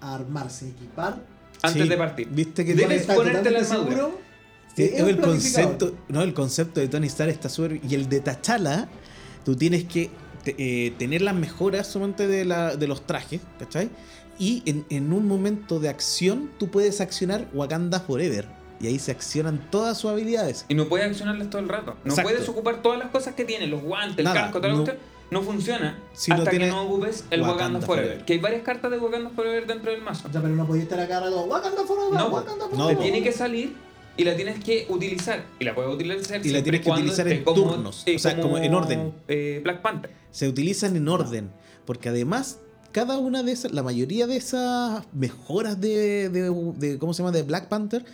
a 0.00 0.14
armarse, 0.14 0.68
equipar. 0.68 1.18
antes 1.62 1.82
Sí. 1.82 1.88
de 1.88 1.96
partir. 1.96 2.28
Viste 2.30 2.64
que 2.64 2.74
Debes 2.74 3.06
ponerte 3.06 3.50
la 3.50 3.60
armadura. 3.60 3.90
seguro. 3.90 4.20
Sí, 4.74 4.82
Es 4.84 5.00
el 5.00 5.18
concepto, 5.20 5.94
no, 6.08 6.22
el 6.22 6.34
concepto 6.34 6.80
de 6.80 6.88
Tony 6.88 7.06
Stark 7.06 7.30
está 7.30 7.48
súper. 7.48 7.80
Y 7.88 7.94
el 7.94 8.08
de 8.08 8.20
T'Challa, 8.20 8.88
tú 9.44 9.56
tienes 9.56 9.84
que 9.84 10.10
eh, 10.46 10.92
tener 10.98 11.22
las 11.22 11.34
mejoras 11.34 11.86
solamente 11.86 12.26
de, 12.28 12.44
la, 12.44 12.76
de 12.76 12.86
los 12.86 13.06
trajes, 13.06 13.40
¿cachai? 13.58 13.88
Y 14.38 14.62
en, 14.66 14.84
en 14.90 15.12
un 15.14 15.26
momento 15.26 15.80
de 15.80 15.88
acción, 15.88 16.50
tú 16.58 16.70
puedes 16.70 17.00
accionar 17.00 17.48
Wakanda 17.54 18.00
Forever. 18.00 18.46
Y 18.80 18.86
ahí 18.88 18.98
se 18.98 19.10
accionan 19.10 19.68
todas 19.70 19.96
sus 19.98 20.10
habilidades. 20.10 20.66
Y 20.68 20.74
no 20.74 20.86
puedes 20.88 21.06
accionarlas 21.08 21.48
todo 21.50 21.62
el 21.62 21.68
rato. 21.68 21.96
No 22.04 22.10
Exacto. 22.12 22.30
puedes 22.30 22.48
ocupar 22.48 22.82
todas 22.82 22.98
las 22.98 23.10
cosas 23.10 23.34
que 23.34 23.44
tiene, 23.44 23.66
los 23.66 23.82
guantes, 23.82 24.18
el 24.18 24.24
Nada, 24.24 24.42
casco, 24.42 24.58
toda 24.58 24.68
la 24.68 24.74
no- 24.78 24.84
cuestión. 24.84 25.16
No 25.28 25.42
funciona 25.42 25.98
Si 26.12 26.30
no 26.30 26.36
hasta 26.36 26.50
tiene 26.50 26.66
que 26.66 26.70
no 26.70 26.82
ocupes 26.84 27.24
el 27.30 27.40
Wakanda, 27.40 27.64
Wakanda 27.64 27.86
Forever. 27.86 28.06
Forever. 28.10 28.24
Que 28.26 28.32
hay 28.34 28.38
varias 28.38 28.62
cartas 28.62 28.90
de 28.92 28.98
Wakanda 28.98 29.30
Forever 29.30 29.66
dentro 29.66 29.90
del 29.90 30.00
mazo. 30.00 30.28
O 30.28 30.32
sea, 30.32 30.40
pero 30.40 30.54
no 30.54 30.64
podía 30.68 30.82
estar 30.84 31.00
acá 31.00 31.18
rato. 31.18 31.40
Wakanda 31.46 31.82
forever, 31.84 32.12
No, 32.20 32.28
Wakanda 32.28 32.64
no, 32.66 32.70
forever". 32.76 32.96
Te 32.96 33.02
tiene 33.02 33.22
que 33.24 33.32
salir 33.32 33.74
y 34.16 34.22
la 34.22 34.36
tienes 34.36 34.62
que 34.62 34.86
utilizar. 34.88 35.42
Y 35.58 35.64
la 35.64 35.74
puedes 35.74 35.92
utilizar 35.92 36.46
Y 36.46 36.50
la 36.50 36.62
tienes 36.62 36.80
que 36.82 36.90
utilizar 36.92 37.26
en 37.26 37.42
como- 37.42 37.56
turnos, 37.70 38.04
eh, 38.06 38.14
o 38.14 38.18
sea, 38.20 38.40
como 38.40 38.56
en 38.58 38.72
orden. 38.72 39.14
eh, 39.26 39.60
Black 39.64 39.82
Panther. 39.82 40.12
Se 40.30 40.46
utilizan 40.48 40.94
en 40.94 41.08
orden. 41.08 41.50
Porque 41.86 42.08
además, 42.10 42.60
cada 42.92 43.18
una 43.18 43.42
de 43.42 43.50
esas, 43.50 43.72
la 43.72 43.82
mayoría 43.82 44.28
de 44.28 44.36
esas 44.36 45.02
mejoras 45.12 45.80
de, 45.80 46.28
de- 46.28 46.72
de- 46.76 46.98
¿cómo 47.00 47.12
se 47.14 47.24
llama? 47.24 47.32
De 47.32 47.42
Black 47.42 47.66
Panther, 47.66 48.04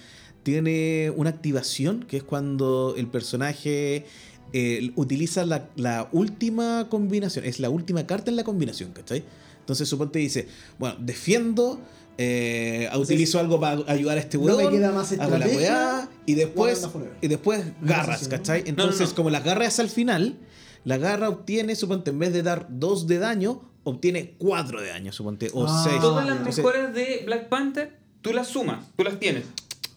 tiene 0.42 1.12
una 1.16 1.30
activación, 1.30 2.04
que 2.04 2.16
es 2.18 2.22
cuando 2.22 2.94
el 2.96 3.06
personaje 3.06 4.06
eh, 4.52 4.90
utiliza 4.96 5.46
la, 5.46 5.68
la 5.76 6.08
última 6.12 6.88
combinación, 6.90 7.44
es 7.44 7.60
la 7.60 7.70
última 7.70 8.06
carta 8.06 8.30
en 8.30 8.36
la 8.36 8.44
combinación, 8.44 8.92
¿cachai? 8.92 9.22
Entonces 9.60 9.88
suponte 9.88 10.18
dice, 10.18 10.48
bueno, 10.78 10.96
defiendo, 10.98 11.80
eh, 12.18 12.90
utilizo 12.96 13.38
algo 13.38 13.60
para 13.60 13.80
ayudar 13.90 14.18
a 14.18 14.20
este 14.20 14.36
No 14.38 14.56
me 14.56 14.68
queda 14.68 14.90
más 14.92 15.12
hago 15.12 15.38
la 15.38 15.46
weá, 15.46 16.08
y 16.26 16.34
después, 16.34 16.86
y 17.20 17.28
después 17.28 17.64
garras. 17.80 18.26
¿cachai? 18.28 18.60
No, 18.60 18.64
no, 18.64 18.70
Entonces, 18.70 19.10
no. 19.10 19.14
como 19.14 19.30
las 19.30 19.44
garras 19.44 19.78
al 19.78 19.88
final, 19.88 20.36
la 20.84 20.98
garra 20.98 21.28
obtiene, 21.28 21.76
suponte, 21.76 22.10
en 22.10 22.18
vez 22.18 22.32
de 22.32 22.42
dar 22.42 22.66
2 22.68 23.06
de 23.06 23.18
daño, 23.18 23.62
obtiene 23.84 24.34
4 24.38 24.80
de 24.80 24.88
daño, 24.88 25.12
suponte, 25.12 25.50
o 25.54 25.64
Ah, 25.68 25.84
6. 25.88 26.00
Todas 26.00 26.26
las 26.26 26.36
Entonces, 26.38 26.64
mejoras 26.64 26.92
de 26.94 27.22
Black 27.24 27.48
Panther, 27.48 27.96
tú 28.20 28.32
las 28.32 28.48
sumas, 28.48 28.84
tú 28.96 29.04
las 29.04 29.18
tienes. 29.18 29.44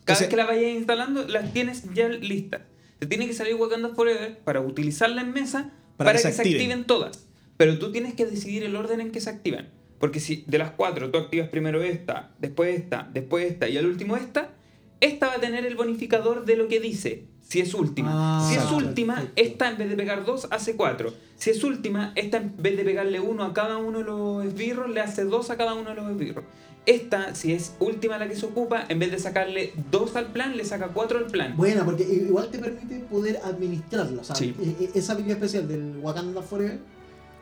Cada 0.06 0.20
vez 0.20 0.30
que 0.30 0.36
la 0.36 0.46
vayas 0.46 0.72
instalando, 0.72 1.28
las 1.28 1.52
tienes 1.52 1.84
ya 1.94 2.08
listas. 2.08 2.62
Te 3.00 3.08
tiene 3.08 3.28
que 3.28 3.34
salir 3.34 3.56
Wakanda 3.56 3.90
Forever 3.90 4.40
para 4.40 4.62
utilizarla 4.62 5.22
en 5.22 5.34
mesa 5.34 5.72
Para 5.98 6.12
para, 6.12 6.20
que 6.20 6.28
que, 6.28 6.32
se 6.34 6.42
activen. 6.42 6.62
activen 6.62 6.86
todas. 6.86 7.26
Pero 7.58 7.78
tú 7.80 7.92
tienes 7.92 8.14
que 8.14 8.26
decidir 8.26 8.64
el 8.64 8.76
orden 8.76 9.02
en 9.02 9.12
que 9.12 9.20
se 9.20 9.30
activan. 9.30 9.70
Porque 10.00 10.20
si 10.20 10.44
de 10.48 10.58
las 10.58 10.72
cuatro 10.72 11.10
tú 11.10 11.18
activas 11.18 11.50
primero 11.50 11.84
esta, 11.84 12.32
después 12.40 12.78
esta, 12.78 13.10
después 13.14 13.52
esta 13.52 13.68
y 13.68 13.78
al 13.78 13.86
último 13.86 14.16
esta, 14.18 14.52
esta 15.00 15.28
va 15.28 15.34
a 15.36 15.40
tener 15.40 15.66
el 15.66 15.76
bonificador 15.76 16.46
de 16.46 16.56
lo 16.56 16.68
que 16.68 16.80
dice. 16.80 17.26
Si 17.42 17.60
es 17.60 17.74
última. 17.74 18.12
Ah, 18.12 18.48
si 18.48 18.56
es 18.56 18.64
perfecto. 18.64 18.86
última, 18.88 19.32
esta 19.36 19.70
en 19.70 19.78
vez 19.78 19.90
de 19.90 19.96
pegar 19.96 20.26
dos 20.26 20.48
hace 20.52 20.76
cuatro. 20.76 21.14
Si 21.38 21.52
es 21.52 21.64
última, 21.64 22.12
esta 22.16 22.38
en 22.38 22.56
vez 22.58 22.76
de 22.76 22.84
pegarle 22.84 23.20
uno 23.20 23.44
a 23.44 23.54
cada 23.54 23.78
uno 23.78 24.00
de 24.00 24.04
los 24.06 24.46
esbirros, 24.46 24.90
le 24.90 25.02
hace 25.02 25.24
dos 25.26 25.50
a 25.50 25.58
cada 25.58 25.74
uno 25.74 25.92
de 25.92 25.96
los 25.96 26.12
esbirros. 26.12 26.44
Esta, 26.86 27.34
si 27.34 27.52
es 27.54 27.74
última 27.80 28.18
la 28.20 28.28
que 28.28 28.36
se 28.36 28.46
ocupa, 28.46 28.86
en 28.90 29.00
vez 29.00 29.10
de 29.12 29.18
sacarle 29.20 29.74
dos 29.90 30.16
al 30.16 30.28
plan, 30.32 30.56
le 30.56 30.64
saca 30.66 30.90
cuatro 30.90 31.18
al 31.18 31.26
plan. 31.26 31.56
Buena, 31.58 31.84
porque 31.84 32.04
igual 32.04 32.50
te 32.52 32.60
permite 32.60 33.00
poder 33.10 33.40
administrarla. 33.44 34.22
O 34.22 34.24
sea, 34.24 34.36
Sí. 34.36 34.54
e- 34.62 34.84
e- 34.86 34.92
esa 34.94 35.14
habilidad 35.14 35.38
especial 35.38 35.68
del 35.68 35.98
Wakanda 36.02 36.42
Forever 36.44 36.80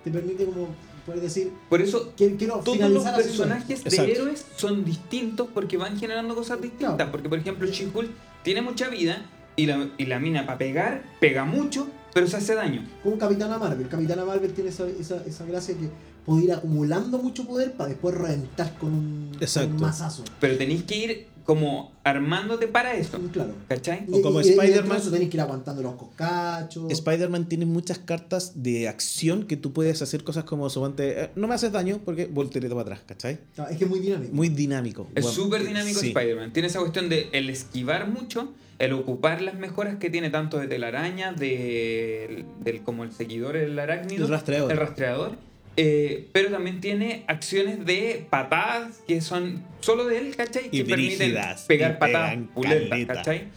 te 0.03 0.11
permite 0.11 0.45
como 0.45 0.69
poder 1.05 1.19
decir, 1.19 1.51
Por 1.69 1.81
eso 1.81 2.13
quiero, 2.15 2.37
quiero 2.37 2.55
todos 2.59 2.89
los 2.89 3.03
personajes 3.03 3.83
de 3.83 3.89
Exacto. 3.89 4.11
héroes 4.11 4.45
son 4.55 4.85
distintos 4.85 5.49
porque 5.53 5.75
van 5.75 5.97
generando 5.99 6.33
cosas 6.35 6.61
distintas. 6.61 6.95
Claro. 6.95 7.11
Porque, 7.11 7.27
por 7.27 7.37
ejemplo, 7.39 7.67
She-Hulk 7.67 8.09
tiene 8.43 8.61
mucha 8.61 8.87
vida 8.87 9.25
y 9.57 9.65
la, 9.65 9.89
y 9.97 10.05
la 10.05 10.19
mina 10.19 10.45
para 10.45 10.57
pegar, 10.57 11.03
pega 11.19 11.43
mucho, 11.43 11.87
pero 12.13 12.27
se 12.27 12.37
hace 12.37 12.55
daño. 12.55 12.87
Como 13.03 13.17
Capitana 13.17 13.57
Marvel. 13.57 13.89
Capitana 13.89 14.23
Marvel 14.23 14.53
tiene 14.53 14.69
esa, 14.69 14.87
esa, 14.87 15.21
esa 15.25 15.45
gracia 15.45 15.75
que 15.77 15.89
puede 16.25 16.45
ir 16.45 16.53
acumulando 16.53 17.17
mucho 17.19 17.45
poder 17.45 17.73
para 17.73 17.89
después 17.89 18.15
reventar 18.15 18.73
con 18.77 18.93
un, 18.93 19.29
con 19.33 19.43
Exacto. 19.43 19.69
un 19.75 19.81
mazazo. 19.81 20.23
Pero 20.39 20.57
tenéis 20.57 20.83
que 20.83 20.95
ir 20.97 21.27
como 21.43 21.91
armándote 22.05 22.69
para 22.69 22.95
eso. 22.95 23.19
Claro. 23.33 23.53
¿Cachai? 23.67 24.05
Y- 24.07 24.13
O 24.19 24.21
como 24.21 24.39
Spider-Man. 24.39 25.01
tenés 25.11 25.29
que 25.29 25.35
ir 25.35 25.41
aguantando 25.41 25.81
los 25.81 25.95
coscachos. 25.95 26.89
Spider-Man 26.89 27.49
tiene 27.49 27.65
muchas 27.65 27.99
cartas 27.99 28.53
de 28.63 28.87
acción 28.87 29.43
que 29.45 29.57
tú 29.57 29.73
puedes 29.73 30.01
hacer 30.01 30.23
cosas 30.23 30.45
como 30.45 30.69
suponte, 30.69 31.23
eh, 31.25 31.29
no 31.35 31.49
me 31.49 31.55
haces 31.55 31.73
daño 31.73 31.99
porque 32.05 32.27
volterete 32.27 32.69
para 32.73 32.83
atrás, 32.83 33.01
¿cachai? 33.05 33.39
Es 33.69 33.77
que 33.77 33.83
es 33.83 33.89
muy 33.89 33.99
dinámico. 33.99 34.33
Muy 34.33 34.47
dinámico. 34.47 35.07
Es 35.15 35.23
Bueno, 35.25 35.35
súper 35.35 35.65
dinámico 35.67 35.99
sí. 35.99 36.07
Spider-Man. 36.07 36.53
Tiene 36.53 36.67
esa 36.69 36.79
cuestión 36.79 37.09
de 37.09 37.27
el 37.33 37.49
esquivar 37.49 38.07
mucho, 38.09 38.53
el 38.79 38.93
ocupar 38.93 39.41
las 39.41 39.55
mejoras 39.55 39.97
que 39.97 40.09
tiene 40.09 40.29
tanto 40.29 40.57
de 40.59 40.67
telaraña, 40.67 41.33
de, 41.33 42.45
del 42.63 42.81
como 42.83 43.03
el 43.03 43.11
seguidor, 43.11 43.57
el 43.57 43.77
arácnido, 43.77 44.23
El 44.25 44.31
rastreador. 44.31 44.71
el 44.71 44.77
rastreador, 44.77 45.37
eh, 45.77 46.29
pero 46.31 46.49
también 46.51 46.79
tiene 46.81 47.23
acciones 47.27 47.85
de 47.85 48.25
patadas 48.29 48.99
que 49.07 49.21
son 49.21 49.63
solo 49.79 50.05
de 50.05 50.17
él, 50.19 50.35
¿cachai? 50.35 50.67
Y 50.71 50.83
que 50.83 50.85
permiten 50.85 51.35
pegar 51.67 51.91
y 51.95 51.99
patadas 51.99 52.37
pulentas. 52.53 53.17
¿cachai? 53.17 53.47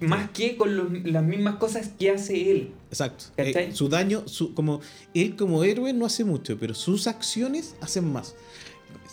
Más 0.00 0.30
que 0.30 0.56
con 0.56 0.76
los- 0.76 1.04
las 1.04 1.22
mismas 1.22 1.56
cosas 1.56 1.90
que 1.98 2.10
hace 2.10 2.50
él. 2.50 2.70
Exacto. 2.90 3.26
¿Cachai? 3.36 3.66
Eh, 3.70 3.72
su 3.72 3.88
daño, 3.88 4.26
su, 4.26 4.52
como 4.54 4.80
él 5.14 5.36
como 5.36 5.62
héroe 5.62 5.92
no 5.92 6.06
hace 6.06 6.24
mucho, 6.24 6.56
pero 6.58 6.74
sus 6.74 7.06
acciones 7.06 7.76
hacen 7.80 8.10
más. 8.12 8.34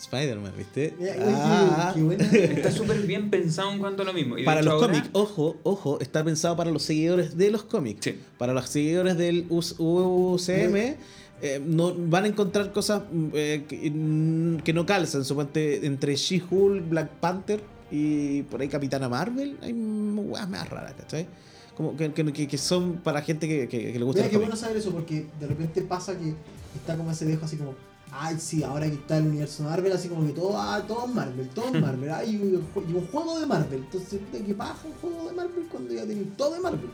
Spider-Man, 0.02 0.54
¿viste? 0.58 0.94
Ah. 1.22 1.92
qué, 1.94 2.00
qué 2.00 2.06
buena. 2.06 2.24
Está 2.34 2.72
súper 2.72 3.02
bien 3.02 3.30
pensado 3.30 3.72
en 3.74 3.80
cuanto 3.80 4.02
a 4.02 4.06
lo 4.06 4.14
mismo. 4.14 4.38
Y 4.38 4.46
Para 4.46 4.62
hecho 4.62 4.70
los 4.72 4.82
ahora- 4.82 4.94
cómics, 4.94 5.10
ojo, 5.14 5.58
ojo, 5.64 6.00
está 6.00 6.24
pensado 6.24 6.56
para 6.56 6.72
los 6.72 6.82
seguidores 6.84 7.38
de 7.38 7.52
los 7.52 7.64
cómics. 7.64 8.00
Sí. 8.06 8.16
Para 8.40 8.54
los 8.54 8.68
seguidores 8.70 9.18
del 9.18 9.46
UCM, 9.50 10.96
eh, 11.42 11.62
no, 11.66 11.94
van 11.96 12.26
a 12.26 12.28
encontrar 12.28 12.72
cosas 12.72 13.04
mm, 13.12 13.26
eh, 13.34 13.66
que, 13.68 13.92
mm, 13.92 14.58
que 14.58 14.74
no 14.74 14.86
calzan. 14.86 15.24
Suponte 15.26 15.86
entre 15.86 16.16
She-Hulk, 16.16 16.90
Black 16.90 17.10
Panther 17.20 17.62
y 17.92 18.44
por 18.44 18.62
ahí 18.62 18.68
Capitana 18.68 19.08
Marvel. 19.10 19.58
Hay 19.62 19.74
weas 19.74 20.50
más 20.50 20.70
raras, 20.70 20.94
¿cachai? 20.98 21.28
Como 21.76 21.96
que, 21.96 22.12
que- 22.12 22.48
que- 22.48 22.58
son 22.58 22.98
para 22.98 23.22
gente 23.22 23.48
que, 23.48 23.68
que- 23.70 23.98
le 23.98 24.04
gusta 24.04 24.22
Mira, 24.22 24.30
qué 24.32 24.38
bueno 24.38 24.56
saber 24.56 24.78
eso 24.78 24.92
porque 24.92 25.28
de 25.40 25.48
repente 25.48 25.82
pasa 25.82 26.18
que 26.18 26.34
está 26.76 26.98
como 26.98 27.12
ese 27.12 27.24
dejo 27.26 27.46
así 27.46 27.56
como, 27.56 27.74
ay, 28.12 28.36
sí, 28.38 28.64
ahora 28.64 28.88
que 28.88 28.96
está 28.96 29.18
el 29.18 29.28
universo 29.28 29.64
Marvel, 29.64 29.94
así 29.94 30.10
como 30.10 30.28
que 30.28 30.34
todo, 30.34 30.58
ah, 30.60 30.84
todo 30.86 31.06
es 31.08 31.14
Marvel, 31.14 31.48
todo 31.50 31.74
es 31.74 31.82
Marvel, 31.82 32.10
hay 32.12 32.36
un, 32.36 32.56
un 32.96 33.08
juego 33.08 33.40
de 33.40 33.46
Marvel. 33.46 33.80
Entonces, 33.86 34.20
¿de 34.34 34.44
qué 34.44 34.54
baja 34.54 34.78
un 34.86 34.94
juego 34.96 35.30
de 35.30 35.36
Marvel 35.36 35.66
cuando 35.72 35.94
ya 35.94 36.06
tienen 36.06 36.32
todo 36.36 36.54
de 36.56 36.60
Marvel? 36.60 36.90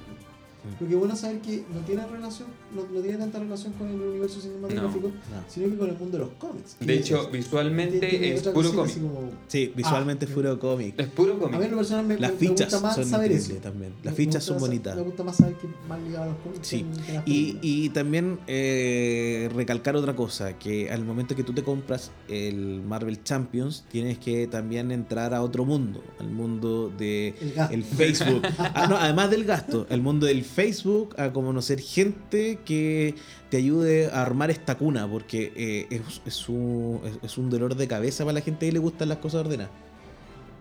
Pero 0.80 0.90
qué 0.90 0.96
bueno 0.96 1.16
saber 1.16 1.40
que 1.42 1.64
no 1.74 1.80
tiene 1.82 2.06
relación, 2.08 2.48
no, 2.76 2.84
no 2.94 3.00
tiene 3.02 3.18
tanta 3.18 3.40
relación 3.40 3.74
con 3.74 3.90
el 3.90 4.00
universo 4.02 4.40
cinematográfico, 4.42 5.08
No. 5.10 5.14
sino 5.48 5.70
que 5.70 5.78
con 5.78 5.90
el 5.90 5.98
mundo 5.98 6.18
de 6.18 6.24
los 6.26 6.34
cómics. 6.38 6.78
De 6.80 6.94
hecho, 6.96 7.22
Tiene- 7.22 7.38
visualmente 7.38 8.00
tiene 8.08 8.34
es 8.34 8.42
puro 8.44 8.74
cómic. 8.74 8.94
como- 9.02 9.30
Sí, 9.48 9.72
visualmente 9.76 10.26
Ah. 10.26 10.30
es 10.30 10.34
puro 10.36 10.60
cómic. 10.60 11.00
Es 11.00 11.08
puro 11.08 11.32
A 11.34 11.36
mí 11.36 11.42
cómic. 11.42 11.62
en 11.62 11.72
lo 11.72 11.78
personal 11.78 12.06
me, 12.06 12.18
Las 12.20 12.32
me- 12.32 12.36
me 12.36 12.40
fichas 12.50 12.72
gusta 12.72 12.80
más 12.88 12.96
son 12.96 13.06
saber 13.06 13.32
eso. 13.32 13.54
también. 13.56 13.94
Las 14.04 14.14
Me- 14.14 14.18
fichas 14.18 14.44
son 14.44 14.60
bonitas. 14.60 14.96
Me 14.96 15.02
gusta 15.04 15.24
más 15.24 15.36
saber 15.38 15.56
que 15.56 15.68
más 15.88 16.02
ligado 16.02 16.24
a 16.24 16.28
los 16.28 16.38
cómics 16.38 16.68
Sí. 16.68 16.86
que- 17.06 17.12
que 17.14 17.22
Y, 17.32 17.58
y 17.62 17.90
también 17.90 18.40
eh, 18.48 19.50
recalcar 19.56 19.96
otra 19.96 20.16
cosa, 20.16 20.58
que 20.58 20.90
al 20.92 21.04
momento 21.06 21.36
que 21.36 21.44
tú 21.44 21.54
te 21.54 21.64
compras 21.64 22.12
el 22.28 22.82
Marvel 22.82 23.24
Champions, 23.24 23.86
tienes 23.92 24.18
que 24.18 24.48
también 24.48 24.92
entrar 24.92 25.34
a 25.34 25.42
otro 25.42 25.66
mundo, 25.66 26.04
al 26.20 26.30
mundo 26.30 26.92
de 26.98 27.34
El 27.42 27.54
gasto. 27.54 27.74
el 27.76 27.84
Facebook. 27.84 28.42
Ah, 28.76 28.88
no, 28.90 28.96
además 28.98 29.30
del 29.30 29.44
gasto, 29.46 29.86
el 29.90 30.02
mundo 30.02 30.26
del 30.26 30.44
Facebook 30.56 31.16
a 31.20 31.32
conocer 31.34 31.80
gente 31.82 32.60
que 32.66 33.16
te 33.50 33.58
ayude 33.58 34.08
a 34.12 34.22
armar 34.22 34.50
esta 34.52 34.78
cuna, 34.78 35.08
porque 35.10 35.52
eh, 35.56 35.88
es, 35.90 36.22
es 36.26 36.48
un, 36.50 37.02
es- 37.22 37.38
un 37.38 37.50
dolor 37.50 37.76
de 37.76 37.88
cabeza 37.88 38.24
para 38.24 38.34
la 38.36 38.42
gente 38.42 38.66
que 38.66 38.72
le 38.72 38.80
gustan 38.80 39.10
las 39.10 39.18
cosas 39.18 39.42
ordenadas. 39.46 39.72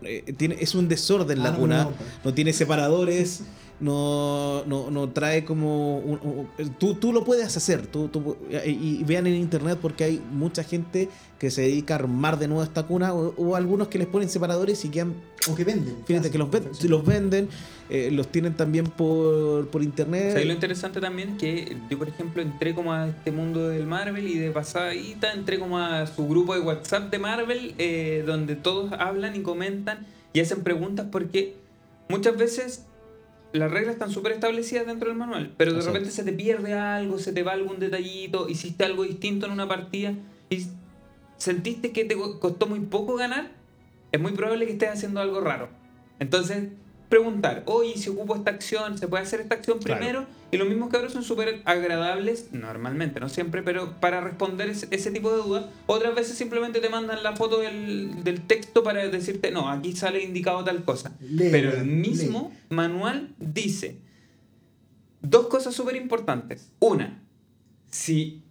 Eh, 0.02 0.34
tiene, 0.36 0.56
es 0.60 0.74
un 0.74 0.88
desorden 0.88 1.40
Ah, 1.40 1.44
la 1.44 1.50
no, 1.52 1.58
cuna, 1.58 1.84
no, 1.84 1.90
no. 1.90 1.96
no 2.24 2.34
tiene 2.34 2.52
separadores, 2.52 3.42
no, 3.84 4.64
no, 4.66 4.90
no 4.90 5.10
trae 5.10 5.44
como... 5.44 5.98
un- 5.98 6.20
un- 6.58 6.74
tú, 6.78 6.94
tú 6.94 7.12
lo 7.12 7.22
puedes 7.24 7.54
hacer, 7.56 7.86
tú, 7.86 8.08
tú- 8.08 8.36
y, 8.64 9.00
y 9.00 9.04
vean 9.04 9.26
en 9.26 9.34
internet 9.34 9.78
porque 9.80 10.04
hay 10.04 10.22
mucha 10.32 10.64
gente 10.64 11.08
que 11.38 11.50
se 11.50 11.62
dedica 11.62 11.94
a 11.94 11.98
armar 11.98 12.38
de 12.38 12.48
nuevo 12.48 12.62
esta 12.62 12.84
cuna 12.84 13.12
o, 13.12 13.34
o 13.36 13.56
algunos 13.56 13.88
que 13.88 13.98
les 13.98 14.06
ponen 14.06 14.28
separadores 14.30 14.82
y 14.84 14.88
quedan 14.88 15.14
O 15.48 15.54
que 15.54 15.64
venden. 15.64 15.96
Fíjate 16.06 16.30
que 16.30 16.38
los, 16.38 16.50
ven- 16.50 16.70
los 16.88 17.04
venden, 17.04 17.48
eh, 17.90 18.10
los 18.10 18.28
tienen 18.28 18.54
también 18.54 18.86
por, 18.86 19.68
por 19.68 19.82
internet. 19.82 20.30
¿Sabes 20.32 20.46
lo 20.46 20.54
interesante 20.54 21.00
también? 21.02 21.30
es 21.32 21.38
Que 21.38 21.76
yo, 21.90 21.98
por 21.98 22.08
ejemplo, 22.08 22.40
entré 22.40 22.74
como 22.74 22.92
a 22.94 23.08
este 23.08 23.30
mundo 23.30 23.68
del 23.68 23.86
Marvel 23.86 24.26
y 24.26 24.38
de 24.38 24.50
pasadita 24.50 25.32
entré 25.34 25.58
como 25.58 25.78
a 25.78 26.06
su 26.06 26.26
grupo 26.26 26.54
de 26.54 26.60
WhatsApp 26.60 27.10
de 27.10 27.18
Marvel, 27.18 27.74
eh, 27.76 28.24
donde 28.26 28.56
todos 28.56 28.92
hablan 28.92 29.36
y 29.36 29.40
comentan 29.42 30.06
y 30.32 30.40
hacen 30.40 30.62
preguntas 30.62 31.06
porque 31.12 31.56
muchas 32.08 32.36
veces 32.38 32.86
las 33.54 33.70
reglas 33.70 33.94
están 33.94 34.10
súper 34.10 34.32
establecidas 34.32 34.86
dentro 34.86 35.08
del 35.08 35.18
manual, 35.18 35.54
pero 35.56 35.72
de 35.72 35.78
Exacto. 35.78 35.94
repente 35.94 36.14
se 36.14 36.24
te 36.24 36.32
pierde 36.32 36.74
algo, 36.74 37.18
se 37.18 37.32
te 37.32 37.42
va 37.42 37.52
algún 37.52 37.78
detallito, 37.78 38.48
hiciste 38.48 38.84
algo 38.84 39.04
distinto 39.04 39.46
en 39.46 39.52
una 39.52 39.68
partida 39.68 40.12
y 40.50 40.66
sentiste 41.36 41.92
que 41.92 42.04
te 42.04 42.16
co- 42.16 42.40
costó 42.40 42.66
muy 42.66 42.80
poco 42.80 43.16
ganar, 43.16 43.50
es 44.12 44.20
muy 44.20 44.32
probable 44.32 44.66
que 44.66 44.72
estés 44.72 44.90
haciendo 44.90 45.20
algo 45.20 45.40
raro. 45.40 45.68
Entonces, 46.18 46.68
preguntar, 47.08 47.62
oye, 47.66 47.96
si 47.96 48.10
ocupo 48.10 48.34
esta 48.36 48.50
acción, 48.50 48.98
¿se 48.98 49.08
puede 49.08 49.22
hacer 49.22 49.40
esta 49.40 49.54
acción 49.56 49.78
Claro. 49.78 50.26
Y 50.54 50.56
los 50.56 50.68
mismos 50.68 50.88
cabros 50.88 51.12
son 51.12 51.24
súper 51.24 51.62
agradables, 51.64 52.50
normalmente, 52.52 53.18
no 53.18 53.28
siempre, 53.28 53.64
pero 53.64 53.98
para 53.98 54.20
responder 54.20 54.68
ese, 54.68 54.86
ese 54.92 55.10
tipo 55.10 55.30
de 55.32 55.42
dudas. 55.42 55.66
Otras 55.86 56.14
veces 56.14 56.38
simplemente 56.38 56.80
te 56.80 56.88
mandan 56.88 57.24
la 57.24 57.34
foto 57.34 57.58
del, 57.58 58.22
del 58.22 58.40
texto 58.42 58.84
para 58.84 59.08
decirte, 59.08 59.50
no, 59.50 59.68
aquí 59.68 59.96
sale 59.96 60.22
indicado 60.22 60.62
tal 60.62 60.84
cosa. 60.84 61.16
Lee, 61.20 61.48
pero 61.50 61.72
el 61.72 61.86
mismo 61.86 62.52
manual 62.68 63.34
dice 63.38 63.98
dos 65.22 65.48
cosas 65.48 65.74
súper 65.74 65.96
importantes. 65.96 66.70
Una, 66.78 67.20
si 67.90 68.44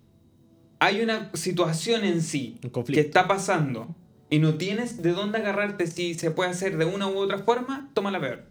hay 0.79 0.99
una 0.99 1.31
situación 1.33 2.03
en 2.03 2.21
sí 2.21 2.59
que 2.85 2.99
está 2.99 3.29
pasando 3.29 3.95
y 4.29 4.39
no 4.39 4.55
tienes 4.55 5.01
de 5.01 5.13
dónde 5.13 5.37
agarrarte 5.37 5.87
si 5.87 6.15
se 6.15 6.31
puede 6.31 6.49
hacer 6.49 6.77
de 6.77 6.83
una 6.83 7.07
u 7.07 7.17
otra 7.17 7.39
forma, 7.39 7.89
toma 7.93 8.11
la 8.11 8.19
peor. 8.19 8.43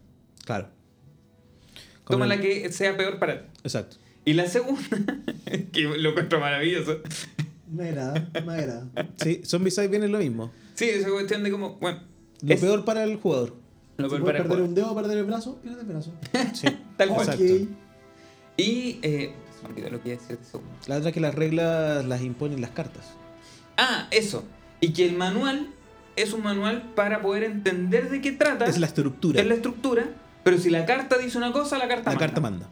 Claro. 0.47 0.69
Toma 2.07 2.27
la 2.27 2.35
el- 2.35 2.41
que 2.41 2.73
sea 2.73 2.97
peor 2.97 3.19
para 3.19 3.43
ti. 3.43 3.49
Exacto. 3.65 3.97
Y 4.25 4.35
la 4.35 4.47
segunda, 4.47 4.83
que 5.73 5.83
lo 5.83 6.11
encuentro 6.11 6.41
maravilloso. 6.41 6.99
Me 7.71 7.89
agrada, 7.89 8.29
me 8.45 8.53
agrada. 8.53 8.87
Sí, 9.23 9.43
Zombicide 9.45 9.89
viene 9.89 10.09
lo 10.09 10.19
mismo. 10.19 10.53
Sí, 10.75 10.89
esa 10.89 11.09
cuestión 11.11 11.43
de 11.43 11.51
como, 11.51 11.77
bueno, 11.77 12.01
Lo 12.43 12.55
es 12.55 12.61
peor 12.61 12.85
para 12.85 13.03
el 13.05 13.17
jugador. 13.17 13.55
lo 13.97 14.09
peor 14.09 14.25
para 14.25 14.39
el 14.39 14.43
perder 14.45 14.49
juego. 14.59 14.65
un 14.69 14.75
dedo 14.75 14.93
o 14.93 14.95
perder 14.95 15.19
el 15.19 15.25
brazo, 15.25 15.59
pierde 15.63 15.81
el 15.81 15.87
brazo. 15.87 16.13
Sí. 16.55 16.67
Tal 16.97 17.09
cual. 17.09 17.21
Exacto. 17.29 17.45
Ok. 17.45 17.69
Y, 18.59 18.99
eh, 19.03 19.33
se 19.57 19.63
me 19.63 19.69
olvidó 19.71 19.91
lo 19.91 20.03
que 20.03 20.11
iba 20.11 20.19
a 20.19 20.21
decir. 20.21 20.39
La 20.87 20.97
otra 20.99 21.09
es 21.09 21.15
que 21.15 21.21
las 21.21 21.35
reglas 21.35 22.05
las 22.05 22.21
imponen 22.23 22.61
las 22.61 22.71
cartas. 22.71 23.07
Ah, 23.79 24.07
eso. 24.11 24.45
Y 24.81 24.93
que 24.93 25.07
el 25.07 25.17
manual 25.17 25.69
es 26.17 26.33
un 26.35 26.43
manual 26.43 26.93
para 26.95 27.23
poder 27.23 27.45
entender 27.45 28.11
de 28.11 28.21
qué 28.21 28.33
trata. 28.33 28.67
Es 28.67 28.79
la 28.79 28.87
estructura. 28.87 29.41
es 29.41 29.47
la 29.47 29.55
estructura. 29.55 30.05
Pero 30.45 30.59
si 30.59 30.71
la 30.71 30.85
carta 30.87 31.19
dice 31.19 31.39
una 31.39 31.53
cosa, 31.53 31.79
la 31.79 31.89
carta 31.89 32.11
La 32.11 32.17
manda. 32.17 32.27
carta 32.27 32.41
manda. 32.41 32.71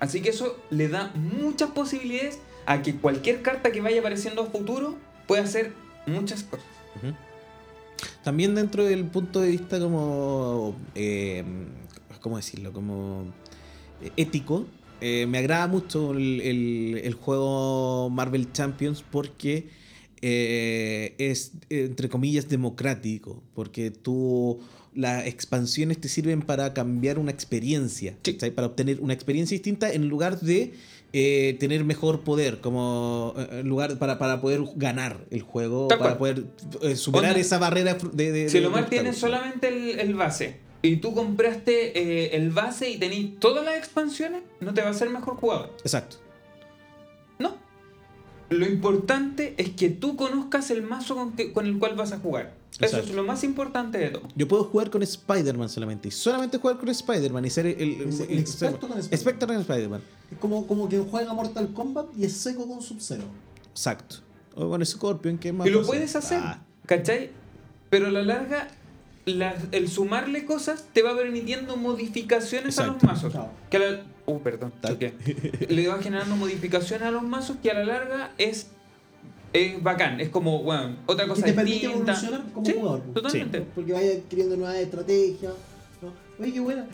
Así 0.00 0.20
que 0.20 0.30
eso 0.30 0.58
le 0.70 0.88
da 0.88 1.12
muchas 1.14 1.70
posibilidades 1.70 2.38
a 2.66 2.82
que 2.82 2.96
cualquier 2.96 3.42
carta 3.42 3.72
que 3.72 3.80
vaya 3.80 4.00
apareciendo 4.00 4.42
a 4.42 4.46
futuro 4.46 4.96
pueda 5.26 5.42
hacer 5.44 5.72
muchas 6.06 6.42
cosas. 6.42 6.66
También 8.24 8.54
dentro 8.54 8.84
del 8.84 9.04
punto 9.06 9.40
de 9.40 9.48
vista 9.50 9.78
como... 9.78 10.74
eh, 10.94 11.44
¿Cómo 12.20 12.36
decirlo? 12.36 12.72
Como 12.72 13.26
eh, 14.00 14.10
ético. 14.16 14.66
eh, 15.00 15.26
me 15.26 15.38
agrada 15.38 15.66
mucho 15.66 16.12
el, 16.12 16.40
el- 16.40 17.00
el 17.04 17.14
juego 17.14 18.10
Marvel 18.10 18.52
Champions 18.52 19.02
porque 19.08 19.70
eh, 20.20 21.14
es, 21.18 21.52
entre 21.68 22.08
comillas, 22.08 22.48
democrático. 22.48 23.42
Porque 23.54 23.90
tú... 23.90 24.60
Las 24.94 25.26
expansiones 25.26 26.00
te 26.00 26.08
sirven 26.08 26.42
para 26.42 26.74
cambiar 26.74 27.18
una 27.18 27.30
experiencia. 27.30 28.14
Para 28.54 28.66
obtener 28.66 29.00
una 29.00 29.14
experiencia 29.14 29.54
distinta 29.54 29.90
en 29.92 30.08
lugar 30.08 30.38
de 30.40 30.74
eh, 31.14 31.56
tener 31.60 31.84
mejor 31.84 32.20
poder, 32.24 32.60
como 32.60 33.34
eh, 33.36 33.60
en 33.60 33.68
lugar 33.68 33.98
para, 33.98 34.18
para 34.18 34.40
poder 34.40 34.60
ganar 34.76 35.24
el 35.30 35.42
juego, 35.42 35.88
Tal 35.88 35.98
para 35.98 36.16
cual. 36.18 36.34
poder 36.80 36.90
eh, 36.92 36.96
superar 36.96 37.30
Onda, 37.32 37.40
esa 37.40 37.58
barrera 37.58 37.96
de... 38.12 38.32
de 38.32 38.48
Si 38.48 38.58
de- 38.60 38.64
lo 38.64 38.70
tienes 38.86 39.14
obstáculos. 39.14 39.16
solamente 39.18 39.68
el, 39.68 40.00
el 40.00 40.14
base 40.14 40.56
y 40.82 40.96
tú 40.96 41.14
compraste 41.14 41.96
eh, 41.98 42.36
el 42.36 42.50
base 42.50 42.90
y 42.90 42.98
tenés 42.98 43.38
todas 43.38 43.64
las 43.64 43.76
expansiones, 43.76 44.42
no 44.60 44.74
te 44.74 44.82
va 44.82 44.88
a 44.90 44.94
ser 44.94 45.10
mejor 45.10 45.36
jugador. 45.36 45.76
Exacto. 45.82 46.16
Lo 48.52 48.66
importante 48.66 49.54
es 49.58 49.70
que 49.70 49.88
tú 49.90 50.16
conozcas 50.16 50.70
el 50.70 50.82
mazo 50.82 51.14
con, 51.14 51.32
que- 51.32 51.52
con 51.52 51.66
el 51.66 51.78
cual 51.78 51.94
vas 51.94 52.12
a 52.12 52.18
jugar. 52.18 52.54
Eso 52.72 52.84
Exacto. 52.86 53.10
es 53.10 53.14
lo 53.14 53.22
más 53.24 53.44
importante 53.44 53.98
de 53.98 54.08
todo. 54.10 54.22
Yo 54.34 54.48
puedo 54.48 54.64
jugar 54.64 54.90
con 54.90 55.02
Spider-Man 55.02 55.68
solamente. 55.68 56.08
Y 56.08 56.10
solamente 56.10 56.58
jugar 56.58 56.78
con 56.78 56.88
Spider-Man 56.88 57.44
y 57.44 57.50
ser 57.50 57.66
el, 57.66 57.80
el- 57.80 58.00
el- 58.02 58.20
el 58.30 58.38
experto 58.38 58.88
con 58.88 58.98
Spider-Man. 58.98 59.08
experto 59.12 59.52
en 59.52 59.60
Spider-Man. 59.60 60.00
Es 60.30 60.38
como, 60.38 60.66
como 60.66 60.88
quien 60.88 61.04
juega 61.06 61.34
Mortal 61.34 61.72
Kombat 61.74 62.06
y 62.16 62.24
es 62.24 62.32
seco 62.32 62.66
con 62.66 62.80
Sub-Zero. 62.80 63.24
Exacto. 63.70 64.16
O 64.54 64.68
con 64.70 64.84
Scorpion, 64.84 65.38
que 65.38 65.48
es 65.48 65.54
más 65.54 65.66
Y 65.66 65.70
lo 65.70 65.82
puedes 65.84 66.14
hacer, 66.16 66.40
Ah, 66.42 66.62
¿cachai? 66.86 67.30
Pero 67.90 68.06
a 68.06 68.10
la 68.10 68.22
larga, 68.22 68.68
la- 69.26 69.54
el 69.72 69.88
sumarle 69.88 70.44
cosas 70.46 70.86
te 70.92 71.02
va 71.02 71.14
permitiendo 71.16 71.76
modificaciones 71.76 72.78
a 72.78 72.86
los 72.86 72.94
Exacto. 72.96 73.06
mazos. 73.06 73.32
Claro. 73.32 73.50
Que 73.70 73.78
la- 73.78 74.02
Uh, 74.26 74.38
perdón, 74.40 74.72
Tal. 74.80 74.92
choqué. 74.92 75.14
Le 75.68 75.88
va 75.88 75.98
generando 76.00 76.36
modificaciones 76.36 77.08
a 77.08 77.10
los 77.10 77.22
mazos 77.22 77.56
que 77.62 77.70
a 77.70 77.74
la 77.74 77.84
larga 77.84 78.32
es, 78.38 78.68
es 79.52 79.82
bacán. 79.82 80.20
Es 80.20 80.28
como, 80.28 80.62
bueno, 80.62 80.96
otra 81.06 81.24
Que 81.24 81.30
cosa 81.30 81.44
te 81.44 81.52
permite 81.52 81.86
distinta. 81.88 82.12
evolucionar 82.12 82.52
como 82.52 82.66
Sí, 82.66 82.72
jugador. 82.78 83.00
pues. 83.02 83.14
Totalmente. 83.14 83.60
Porque 83.74 83.92
vaya 83.92 84.12
adquiriendo 84.12 84.56
nuevas 84.56 84.76
estrategias. 84.76 85.52
¿no? 86.00 86.12
Oye, 86.42 86.52
qué 86.52 86.60
buena. 86.60 86.86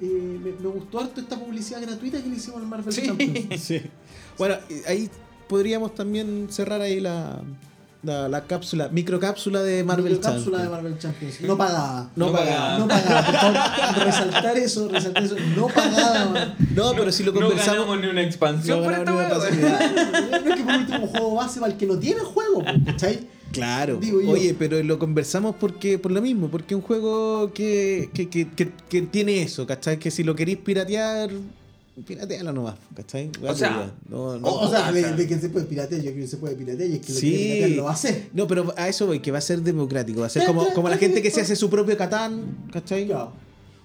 Eh, 0.00 0.04
me, 0.04 0.52
me 0.52 0.68
gustó 0.68 1.00
harto 1.00 1.20
esta 1.20 1.36
publicidad 1.38 1.80
gratuita 1.82 2.22
que 2.22 2.28
le 2.28 2.36
hicimos 2.36 2.60
al 2.60 2.66
Marvel 2.68 2.92
Sí. 2.92 3.02
Champions. 3.06 3.60
sí. 3.62 3.80
Bueno, 4.38 4.56
ahí 4.86 5.10
podríamos 5.48 5.94
también 5.94 6.46
cerrar 6.50 6.80
ahí 6.82 7.00
la, 7.00 7.40
la, 8.06 8.28
la 8.28 8.44
cápsula, 8.44 8.88
microcápsula 8.90 9.62
de 9.62 9.84
Marvel 9.84 10.18
cápsula 10.20 10.58
de 10.58 10.64
Champions. 10.64 10.70
Marvel 10.70 10.98
Champions. 10.98 11.40
No 11.42 11.58
pagada. 11.58 12.10
No 12.16 12.26
No 12.26 12.32
pagada. 12.32 12.78
No 12.78 12.88
pagada. 12.88 13.26
Por 13.26 13.34
favor, 13.34 14.04
resaltar 14.06 14.56
eso, 14.56 14.88
resaltar 14.88 15.24
eso. 15.24 15.36
No 15.56 15.66
pagada, 15.66 16.26
man. 16.26 16.54
No, 16.74 16.92
pero 16.92 17.12
si 17.12 17.24
lo 17.24 17.32
No 17.32 17.40
conversamos. 17.40 17.74
ganamos 17.80 18.00
ni 18.00 18.06
una 18.06 18.22
expansión 18.22 18.78
No 18.78 18.84
por 18.84 18.92
esta 18.94 19.04
ganamos 19.12 19.50
ni 19.52 19.58
una 19.58 19.74
expansión. 19.76 20.30
No 20.30 20.50
es 20.50 20.56
que 20.56 20.62
por 20.64 20.74
último 20.76 21.06
juego 21.08 21.34
base 21.34 21.60
para 21.60 21.72
el 21.72 21.78
que 21.78 21.86
no 21.86 21.98
tiene 21.98 22.20
juego, 22.20 22.64
¿cachai? 22.86 23.26
Claro. 23.52 23.96
Digo 24.00 24.20
yo. 24.20 24.30
Oye, 24.30 24.54
pero 24.58 24.82
lo 24.82 24.98
conversamos 24.98 25.54
porque 25.58 25.98
por 25.98 26.12
lo 26.12 26.20
mismo, 26.20 26.48
porque 26.48 26.74
es 26.74 26.76
un 26.76 26.82
juego 26.82 27.52
que, 27.54 28.10
que, 28.12 28.28
que, 28.28 28.48
que, 28.50 28.70
que 28.88 29.02
tiene 29.02 29.42
eso, 29.42 29.66
¿cachai? 29.66 29.98
Que 29.98 30.10
si 30.10 30.24
lo 30.24 30.34
queréis 30.34 30.58
piratear, 30.58 31.30
piratealo 32.04 32.52
nomás, 32.52 32.74
¿cachai? 32.94 33.30
O 33.42 33.54
sea, 33.54 33.92
no, 34.08 34.38
no. 34.38 34.46
O, 34.46 34.66
o 34.66 34.70
sea, 34.70 34.92
de, 34.92 35.12
de 35.14 35.26
que 35.26 35.38
se 35.38 35.48
puede 35.48 35.64
piratear, 35.66 36.02
yo 36.02 36.10
creo 36.10 36.24
que 36.24 36.28
se 36.28 36.36
puede 36.36 36.54
piratear 36.54 36.90
y 36.90 36.94
es 36.94 37.00
que 37.06 37.12
lo 37.12 37.18
Sí. 37.18 37.30
piratear 37.30 37.70
lo 37.70 37.84
va 37.84 37.90
a 37.90 37.94
hacer. 37.94 38.28
No, 38.32 38.46
pero 38.46 38.74
a 38.76 38.88
eso 38.88 39.06
voy, 39.06 39.20
que 39.20 39.30
va 39.30 39.38
a 39.38 39.42
ser 39.42 39.60
democrático, 39.62 40.20
va 40.20 40.26
a 40.26 40.30
ser 40.30 40.44
como, 40.44 40.72
como 40.74 40.88
la 40.88 40.98
gente 40.98 41.22
que 41.22 41.30
se 41.30 41.40
hace 41.40 41.56
su 41.56 41.70
propio 41.70 41.96
Catán, 41.96 42.68
¿cachai? 42.72 43.10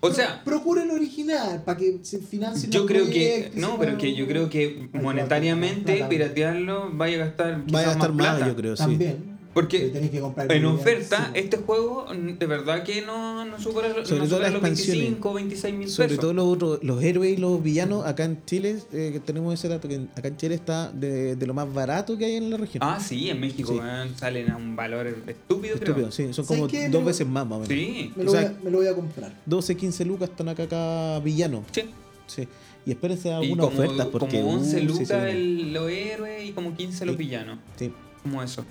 O 0.03 0.11
sea, 0.11 0.43
procura 0.43 0.83
el 0.83 0.89
original 0.89 1.61
para 1.63 1.77
que 1.77 1.99
se 2.01 2.17
financie 2.17 2.67
yo 2.69 2.87
creo 2.87 3.05
que. 3.05 3.51
No, 3.55 3.77
pero 3.79 3.97
que 3.99 4.15
yo 4.15 4.25
creo 4.27 4.49
que 4.49 4.89
monetariamente 4.93 6.03
piratearlo 6.09 6.89
vaya 6.93 7.17
a 7.17 7.25
gastar. 7.27 7.63
Vaya 7.71 7.87
a 7.87 7.89
gastar 7.91 8.11
más, 8.13 8.35
plata. 8.35 8.47
yo 8.47 8.55
creo, 8.55 8.75
sí. 8.75 8.81
También. 8.83 9.30
Porque 9.53 9.79
Pero 9.79 9.91
tenés 9.91 10.11
que 10.11 10.19
comprar 10.21 10.49
En 10.51 10.63
oferta, 10.65 11.29
sí. 11.33 11.39
este 11.39 11.57
juego 11.57 12.05
de 12.13 12.45
verdad 12.45 12.83
que 12.83 13.01
no, 13.01 13.43
no 13.43 13.59
supera, 13.59 13.89
no 13.89 13.95
Sobre 14.05 14.19
todo 14.21 14.25
supera 14.29 14.43
las 14.43 14.53
los 14.53 14.61
expansiones. 14.61 15.03
25 15.03 15.29
o 15.29 15.33
26 15.33 15.75
mil 15.75 15.89
Sobre 15.89 16.07
pesos. 16.07 16.21
todo 16.21 16.33
los, 16.33 16.45
otros- 16.47 16.79
los 16.83 17.03
héroes 17.03 17.37
y 17.37 17.41
los 17.41 17.61
villanos 17.61 18.05
acá 18.05 18.23
en 18.23 18.45
Chile, 18.45 18.77
eh, 18.93 19.09
que 19.11 19.19
tenemos 19.19 19.53
ese 19.53 19.67
dato, 19.67 19.89
que 19.89 20.07
acá 20.15 20.29
en 20.29 20.37
Chile 20.37 20.55
está 20.55 20.89
de, 20.91 21.35
de 21.35 21.47
lo 21.47 21.53
más 21.53 21.71
barato 21.73 22.17
que 22.17 22.25
hay 22.25 22.35
en 22.35 22.49
la 22.49 22.55
región. 22.57 22.81
Ah, 22.81 22.99
sí, 22.99 23.29
en 23.29 23.39
México 23.41 23.73
Sí. 23.73 24.11
salen 24.15 24.51
a 24.51 24.55
un 24.55 24.75
valor 24.75 25.07
estúpido, 25.07 25.73
Estúpido, 25.75 25.95
creo. 25.95 26.11
sí, 26.11 26.33
son 26.33 26.45
¿Sabes 26.45 26.47
como 26.61 26.67
qué? 26.67 26.87
dos 26.87 27.03
veces 27.03 27.27
más, 27.27 27.45
más 27.45 27.57
o 27.57 27.61
menos. 27.61 27.67
Sí, 27.67 28.13
Me 28.15 28.23
lo, 28.23 28.31
O 28.31 28.33
sea, 28.33 28.41
voy 28.43 28.49
a, 28.51 28.63
me 28.63 28.71
lo 28.71 28.77
voy 28.77 28.87
a 28.87 28.95
comprar. 28.95 29.33
12, 29.45 29.75
15 29.75 30.05
lucas 30.05 30.29
están 30.29 30.47
acá, 30.49 30.63
acá 30.63 31.19
villanos. 31.19 31.65
sí. 31.71 31.83
Sí. 32.27 32.47
Y 32.85 32.91
espérense 32.91 33.31
algunas 33.33 33.65
ofertas 33.67 34.07
porque. 34.07 34.39
como 34.41 34.53
11 34.55 34.79
uh, 34.81 34.83
lucas 34.85 35.11
el- 35.29 35.73
los 35.73 35.89
héroes 35.91 36.45
y 36.47 36.51
como 36.53 36.73
15 36.73 37.05
los 37.05 37.17
villanos. 37.17 37.59
Sí, 37.75 37.91
Como 38.23 38.41
eso. 38.41 38.63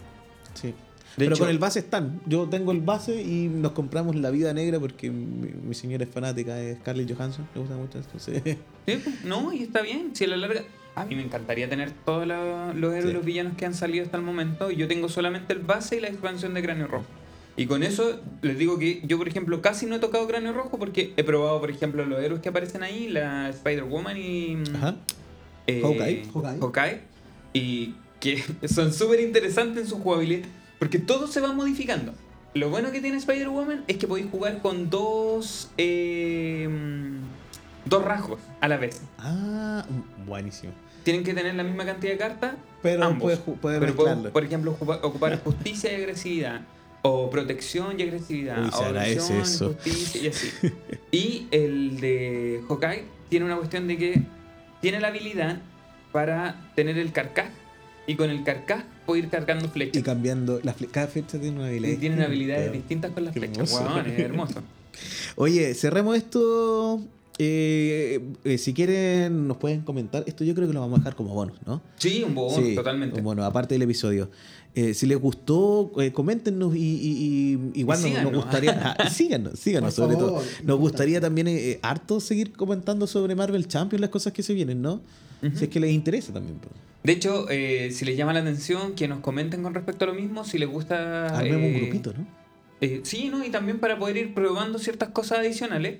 Sí. 0.54 0.74
Pero 1.16 1.34
hecho- 1.34 1.42
con 1.42 1.50
el 1.50 1.58
base 1.58 1.80
están. 1.80 2.20
Yo 2.26 2.48
tengo 2.48 2.70
el 2.72 2.80
base 2.80 3.20
y 3.20 3.48
nos 3.48 3.72
compramos 3.72 4.14
la 4.16 4.30
vida 4.30 4.54
negra 4.54 4.78
porque 4.78 5.10
mi, 5.10 5.48
mi 5.48 5.74
señora 5.74 6.04
es 6.04 6.10
fanática 6.10 6.54
de 6.54 6.76
Scarlett 6.76 7.12
Johansson. 7.14 7.48
Le 7.54 7.60
gusta 7.60 7.76
mucho 7.76 7.98
pues, 8.84 9.24
no, 9.24 9.52
y 9.52 9.62
está 9.64 9.82
bien. 9.82 10.10
Si 10.14 10.24
a 10.24 10.28
la 10.28 10.36
larga. 10.36 10.62
A 10.94 11.04
mí 11.04 11.14
me 11.14 11.22
encantaría 11.22 11.68
tener 11.68 11.92
todos 12.04 12.26
los 12.26 12.92
héroes 12.92 13.04
Sí. 13.06 13.12
los 13.12 13.24
villanos 13.24 13.54
que 13.56 13.64
han 13.66 13.74
salido 13.74 14.04
hasta 14.04 14.16
el 14.16 14.22
momento. 14.22 14.70
Yo 14.70 14.86
tengo 14.88 15.08
solamente 15.08 15.52
el 15.52 15.60
base 15.60 15.96
y 15.96 16.00
la 16.00 16.08
expansión 16.08 16.52
de 16.54 16.62
Cráneo 16.62 16.86
Rojo. 16.88 17.06
Y 17.56 17.66
con 17.66 17.82
eso 17.82 18.20
les 18.42 18.56
digo 18.58 18.78
que 18.78 19.00
yo, 19.04 19.18
por 19.18 19.28
ejemplo, 19.28 19.60
casi 19.62 19.86
no 19.86 19.96
he 19.96 19.98
tocado 19.98 20.26
Cráneo 20.26 20.52
Rojo 20.52 20.78
porque 20.78 21.12
he 21.16 21.24
probado, 21.24 21.60
por 21.60 21.70
ejemplo, 21.70 22.04
los 22.06 22.20
héroes 22.22 22.40
que 22.40 22.48
aparecen 22.48 22.82
ahí, 22.82 23.08
la 23.08 23.48
Spider-Woman 23.50 24.16
y. 24.16 24.62
Ajá. 24.76 24.96
eh, 25.66 25.80
Hawkeye. 25.82 26.24
Hawkeye. 26.32 26.58
Hawkeye, 26.60 27.00
Y 27.52 27.94
que 28.20 28.44
son 28.68 28.92
súper 28.92 29.20
interesantes 29.20 29.84
en 29.84 29.88
su 29.88 29.98
jugabilidad 29.98 30.48
porque 30.78 30.98
todo 30.98 31.26
se 31.26 31.40
va 31.40 31.52
modificando. 31.52 32.12
Lo 32.54 32.68
bueno 32.70 32.90
que 32.90 33.00
tiene 33.00 33.16
Spider-Woman 33.18 33.84
es 33.86 33.96
que 33.96 34.06
podéis 34.08 34.28
jugar 34.30 34.60
con 34.60 34.90
dos. 34.90 35.70
eh, 35.78 36.68
dos 37.84 38.04
rasgos 38.04 38.40
a 38.60 38.68
la 38.68 38.76
vez. 38.76 39.00
Ah, 39.18 39.84
buenísimo. 40.26 40.72
Tienen 41.04 41.24
que 41.24 41.32
tener 41.34 41.54
la 41.54 41.62
misma 41.62 41.84
cantidad 41.84 42.12
de 42.12 42.18
cartas. 42.18 42.54
Pero 42.82 43.04
ambos. 43.04 43.32
Pero 43.38 43.56
puedo, 43.60 43.80
mezclarlo. 43.80 44.30
por 44.32 44.44
ejemplo, 44.44 44.72
ocupa- 44.72 45.00
ocupar 45.02 45.42
justicia 45.42 45.92
y 45.92 45.96
agresividad. 45.96 46.62
O 47.02 47.30
protección 47.30 47.98
y 47.98 48.02
agresividad. 48.02 48.62
Uy, 48.62 48.70
o 48.72 48.82
agresión, 48.84 49.40
eso. 49.40 49.68
justicia 49.68 50.20
y 50.22 50.26
así. 50.28 50.50
y 51.12 51.46
el 51.50 52.00
de 52.00 52.62
Hawkeye 52.68 53.04
tiene 53.28 53.46
una 53.46 53.56
cuestión 53.56 53.86
de 53.88 53.96
que 53.96 54.22
tiene 54.82 55.00
la 55.00 55.08
habilidad 55.08 55.58
para 56.12 56.70
tener 56.74 56.98
el 56.98 57.12
carcaj. 57.12 57.48
Y 58.06 58.16
con 58.16 58.30
el 58.30 58.42
carcaj 58.42 58.84
puede 59.06 59.22
ir 59.22 59.28
cargando 59.28 59.66
Y 59.66 59.68
flechas. 59.68 60.02
cambiando. 60.02 60.60
La 60.62 60.74
fle- 60.74 60.88
cada 60.90 61.06
flecha 61.06 61.38
tiene 61.38 61.58
una 61.58 61.66
habilidad. 61.68 61.92
Y 61.92 61.96
tienen 61.96 62.22
habilidades 62.22 62.72
distintas 62.72 63.12
con 63.12 63.24
las 63.24 63.34
Qué 63.34 63.40
flechas. 63.40 63.72
hermoso. 63.72 64.00
Es 64.06 64.18
hermoso. 64.18 64.62
Oye, 65.36 65.74
cerremos 65.74 66.16
esto. 66.16 67.00
eh, 67.38 68.20
eh, 68.44 68.58
si 68.58 68.74
quieren, 68.74 69.46
nos 69.48 69.56
pueden 69.56 69.80
comentar. 69.82 70.24
Esto 70.26 70.44
yo 70.44 70.54
creo 70.54 70.66
que 70.68 70.74
lo 70.74 70.80
vamos 70.80 70.96
a 70.98 71.00
dejar 71.00 71.14
como 71.16 71.32
bonus, 71.34 71.56
¿no? 71.66 71.80
Sí, 71.96 72.22
un 72.26 72.34
bonus, 72.34 72.66
Sí, 72.68 72.74
totalmente. 72.74 73.20
Bueno, 73.22 73.44
aparte 73.44 73.74
del 73.76 73.82
episodio. 73.82 74.30
Eh, 74.74 74.94
si 74.94 75.06
les 75.06 75.18
gustó, 75.18 75.90
eh, 76.00 76.12
coméntenos 76.12 76.76
y, 76.76 76.78
y- 76.78 77.58
y 77.74 77.80
igual 77.80 77.98
Y 78.06 78.10
nos- 78.12 78.32
gustaría. 78.34 78.94
ah, 78.98 79.08
síganos, 79.10 79.58
síganos, 79.58 79.94
Por 79.94 80.04
sobre 80.04 80.16
favor, 80.16 80.42
todo. 80.42 80.44
Nos 80.64 80.78
gustaría 80.78 81.20
también 81.20 81.48
eh, 81.48 81.70
eh, 81.72 81.78
harto 81.82 82.20
seguir 82.20 82.52
comentando 82.52 83.06
sobre 83.08 83.34
Marvel 83.34 83.66
Champions, 83.66 84.00
las 84.00 84.10
cosas 84.10 84.32
que 84.32 84.42
se 84.44 84.54
vienen, 84.54 84.80
¿no? 84.80 85.00
Si 85.54 85.64
es 85.64 85.70
que 85.70 85.80
les 85.80 85.90
interesa 85.92 86.32
también. 86.32 86.58
pues. 86.58 86.72
De 87.02 87.12
hecho, 87.12 87.46
eh, 87.48 87.90
si 87.92 88.04
les 88.04 88.16
llama 88.16 88.32
la 88.34 88.40
atención, 88.40 88.94
que 88.94 89.08
nos 89.08 89.20
comenten 89.20 89.62
con 89.62 89.72
respecto 89.74 90.04
a 90.04 90.08
lo 90.08 90.14
mismo, 90.14 90.44
si 90.44 90.58
les 90.58 90.68
gusta... 90.68 91.26
Armemos 91.36 91.66
un 91.72 91.74
grupito, 91.80 92.12
¿no? 92.12 92.26
sí, 93.04 93.28
¿no? 93.30 93.44
Y 93.44 93.50
también 93.50 93.78
para 93.80 93.98
poder 93.98 94.16
ir 94.18 94.34
probando 94.34 94.78
ciertas 94.78 95.08
cosas 95.10 95.38
adicionales. 95.40 95.98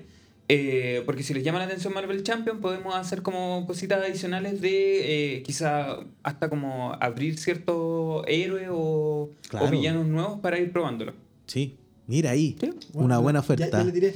Eh, 0.53 1.03
porque 1.05 1.23
si 1.23 1.33
les 1.33 1.43
llama 1.45 1.59
la 1.59 1.65
atención 1.65 1.93
Marvel 1.93 2.23
Champion, 2.23 2.59
podemos 2.59 2.93
hacer 2.93 3.21
como 3.21 3.65
cositas 3.65 4.03
adicionales 4.03 4.59
de 4.59 5.37
eh, 5.37 5.43
quizá 5.43 5.97
hasta 6.23 6.49
como 6.49 6.91
abrir 6.99 7.37
ciertos 7.39 8.23
héroes 8.27 8.67
o, 8.69 9.31
Claro. 9.49 9.67
o 9.67 9.69
villanos 9.71 10.05
nuevos 10.07 10.39
para 10.41 10.59
ir 10.59 10.73
probándolo. 10.73 11.13
Sí. 11.45 11.77
Mira 12.07 12.31
ahí. 12.31 12.57
Sí. 12.59 12.69
Una 12.93 13.17
buena 13.19 13.39
oferta. 13.39 13.69
ya 13.69 13.83
le 13.85 13.91
tiré. 13.93 14.13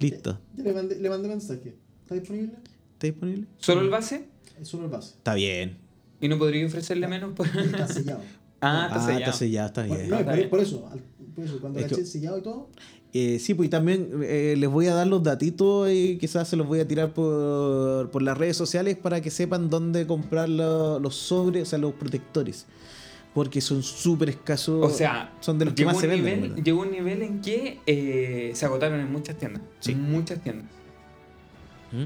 Listo. 0.00 0.38
Ya 0.56 0.64
le 0.64 0.72
mandé, 0.74 0.98
le 0.98 1.08
mandé 1.08 1.28
mensaje. 1.28 1.74
¿Está 2.02 2.14
disponible? 2.14 2.52
¿Está 2.92 3.06
disponible? 3.06 3.46
¿Solo 3.56 3.80
el 3.80 3.88
base? 3.88 4.26
Es 4.60 4.68
solo 4.68 4.84
el 4.84 4.90
base. 4.90 5.14
Está 5.16 5.32
bien. 5.34 5.78
¿Y 6.20 6.28
no 6.28 6.36
podría 6.36 6.66
ofrecerle 6.66 7.08
menos? 7.08 7.32
por- 7.32 7.46
Está 7.46 7.88
sellado. 7.88 8.20
ah, 8.60 8.84
está 8.88 8.96
Ah, 8.96 9.06
sellado. 9.06 9.18
está 9.20 9.32
sellado, 9.32 9.66
está 9.68 9.86
Por, 9.86 9.96
bien. 9.96 10.10
no, 10.10 10.16
Está 10.18 10.26
por, 10.30 10.36
bien. 10.36 10.50
por 10.50 10.60
eso, 10.60 10.90
eso, 11.36 11.60
cuando 11.60 11.78
Es 11.80 11.86
caché 11.86 12.04
sellado 12.04 12.38
y 12.38 12.42
todo, 12.42 12.68
Eh, 13.12 13.38
sí, 13.40 13.54
pues 13.54 13.66
y 13.66 13.70
también 13.70 14.08
eh, 14.22 14.54
les 14.56 14.70
voy 14.70 14.86
a 14.86 14.94
dar 14.94 15.06
los 15.06 15.22
datitos 15.22 15.90
y 15.90 16.16
quizás 16.18 16.46
se 16.48 16.56
los 16.56 16.66
voy 16.66 16.78
a 16.80 16.86
tirar 16.86 17.12
por, 17.12 18.10
por 18.10 18.22
las 18.22 18.38
redes 18.38 18.56
sociales 18.56 18.96
para 18.96 19.20
que 19.20 19.30
sepan 19.30 19.68
dónde 19.70 20.06
comprar 20.06 20.48
lo- 20.48 20.98
los 21.00 21.16
sobres, 21.16 21.62
o 21.62 21.66
sea, 21.66 21.78
los 21.78 21.92
protectores. 21.94 22.66
Porque 23.34 23.60
son 23.60 23.82
súper 23.84 24.28
escasos. 24.30 24.84
O 24.84 24.90
sea, 24.90 25.32
son 25.40 25.58
de 25.58 25.64
los 25.66 25.74
que 25.74 25.84
más 25.84 25.98
se 25.98 26.06
venden. 26.08 26.56
Llegó 26.64 26.82
un 26.82 26.90
nivel 26.90 27.22
en 27.22 27.40
que 27.40 27.78
eh, 27.86 28.50
se 28.54 28.64
agotaron 28.66 28.98
en 29.00 29.10
muchas 29.12 29.36
tiendas. 29.36 29.62
Sí. 29.78 29.94
Muchas 29.94 30.40
tiendas. 30.42 30.66
¿Mm? 31.92 32.04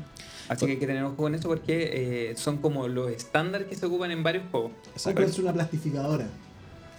Así 0.48 0.66
que 0.66 0.72
hay 0.72 0.78
que 0.78 0.86
tener 0.86 1.02
ojo 1.04 1.16
con 1.16 1.34
eso 1.34 1.48
porque 1.48 2.30
eh, 2.30 2.36
son 2.36 2.58
como 2.58 2.88
los 2.88 3.10
estándares 3.10 3.66
que 3.68 3.74
se 3.76 3.86
ocupan 3.86 4.10
en 4.10 4.22
varios 4.22 4.44
juegos. 4.50 4.72
cómprense 5.02 5.40
una 5.40 5.52
plastificadora. 5.52 6.28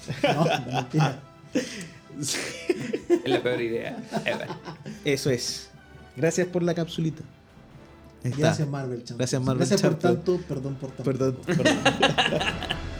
No, 0.35 0.45
mentira. 0.73 1.21
Es 2.19 3.21
la 3.25 3.41
peor 3.41 3.61
idea. 3.61 3.97
ever. 4.25 4.47
Eso 5.03 5.29
es. 5.29 5.69
Gracias 6.15 6.47
por 6.47 6.63
la 6.63 6.73
capsulita. 6.73 7.23
Está. 8.23 8.37
Gracias 8.37 8.67
Marvel 8.67 8.99
Champions. 8.99 9.17
Gracias, 9.17 9.41
Marvel 9.41 9.67
Gracias 9.67 9.81
por 9.81 9.95
tanto, 9.99 10.39
perdón 10.47 10.75
por 10.75 10.89
tanto. 10.91 11.03
Perdón, 11.03 11.37
perdón. 11.45 11.65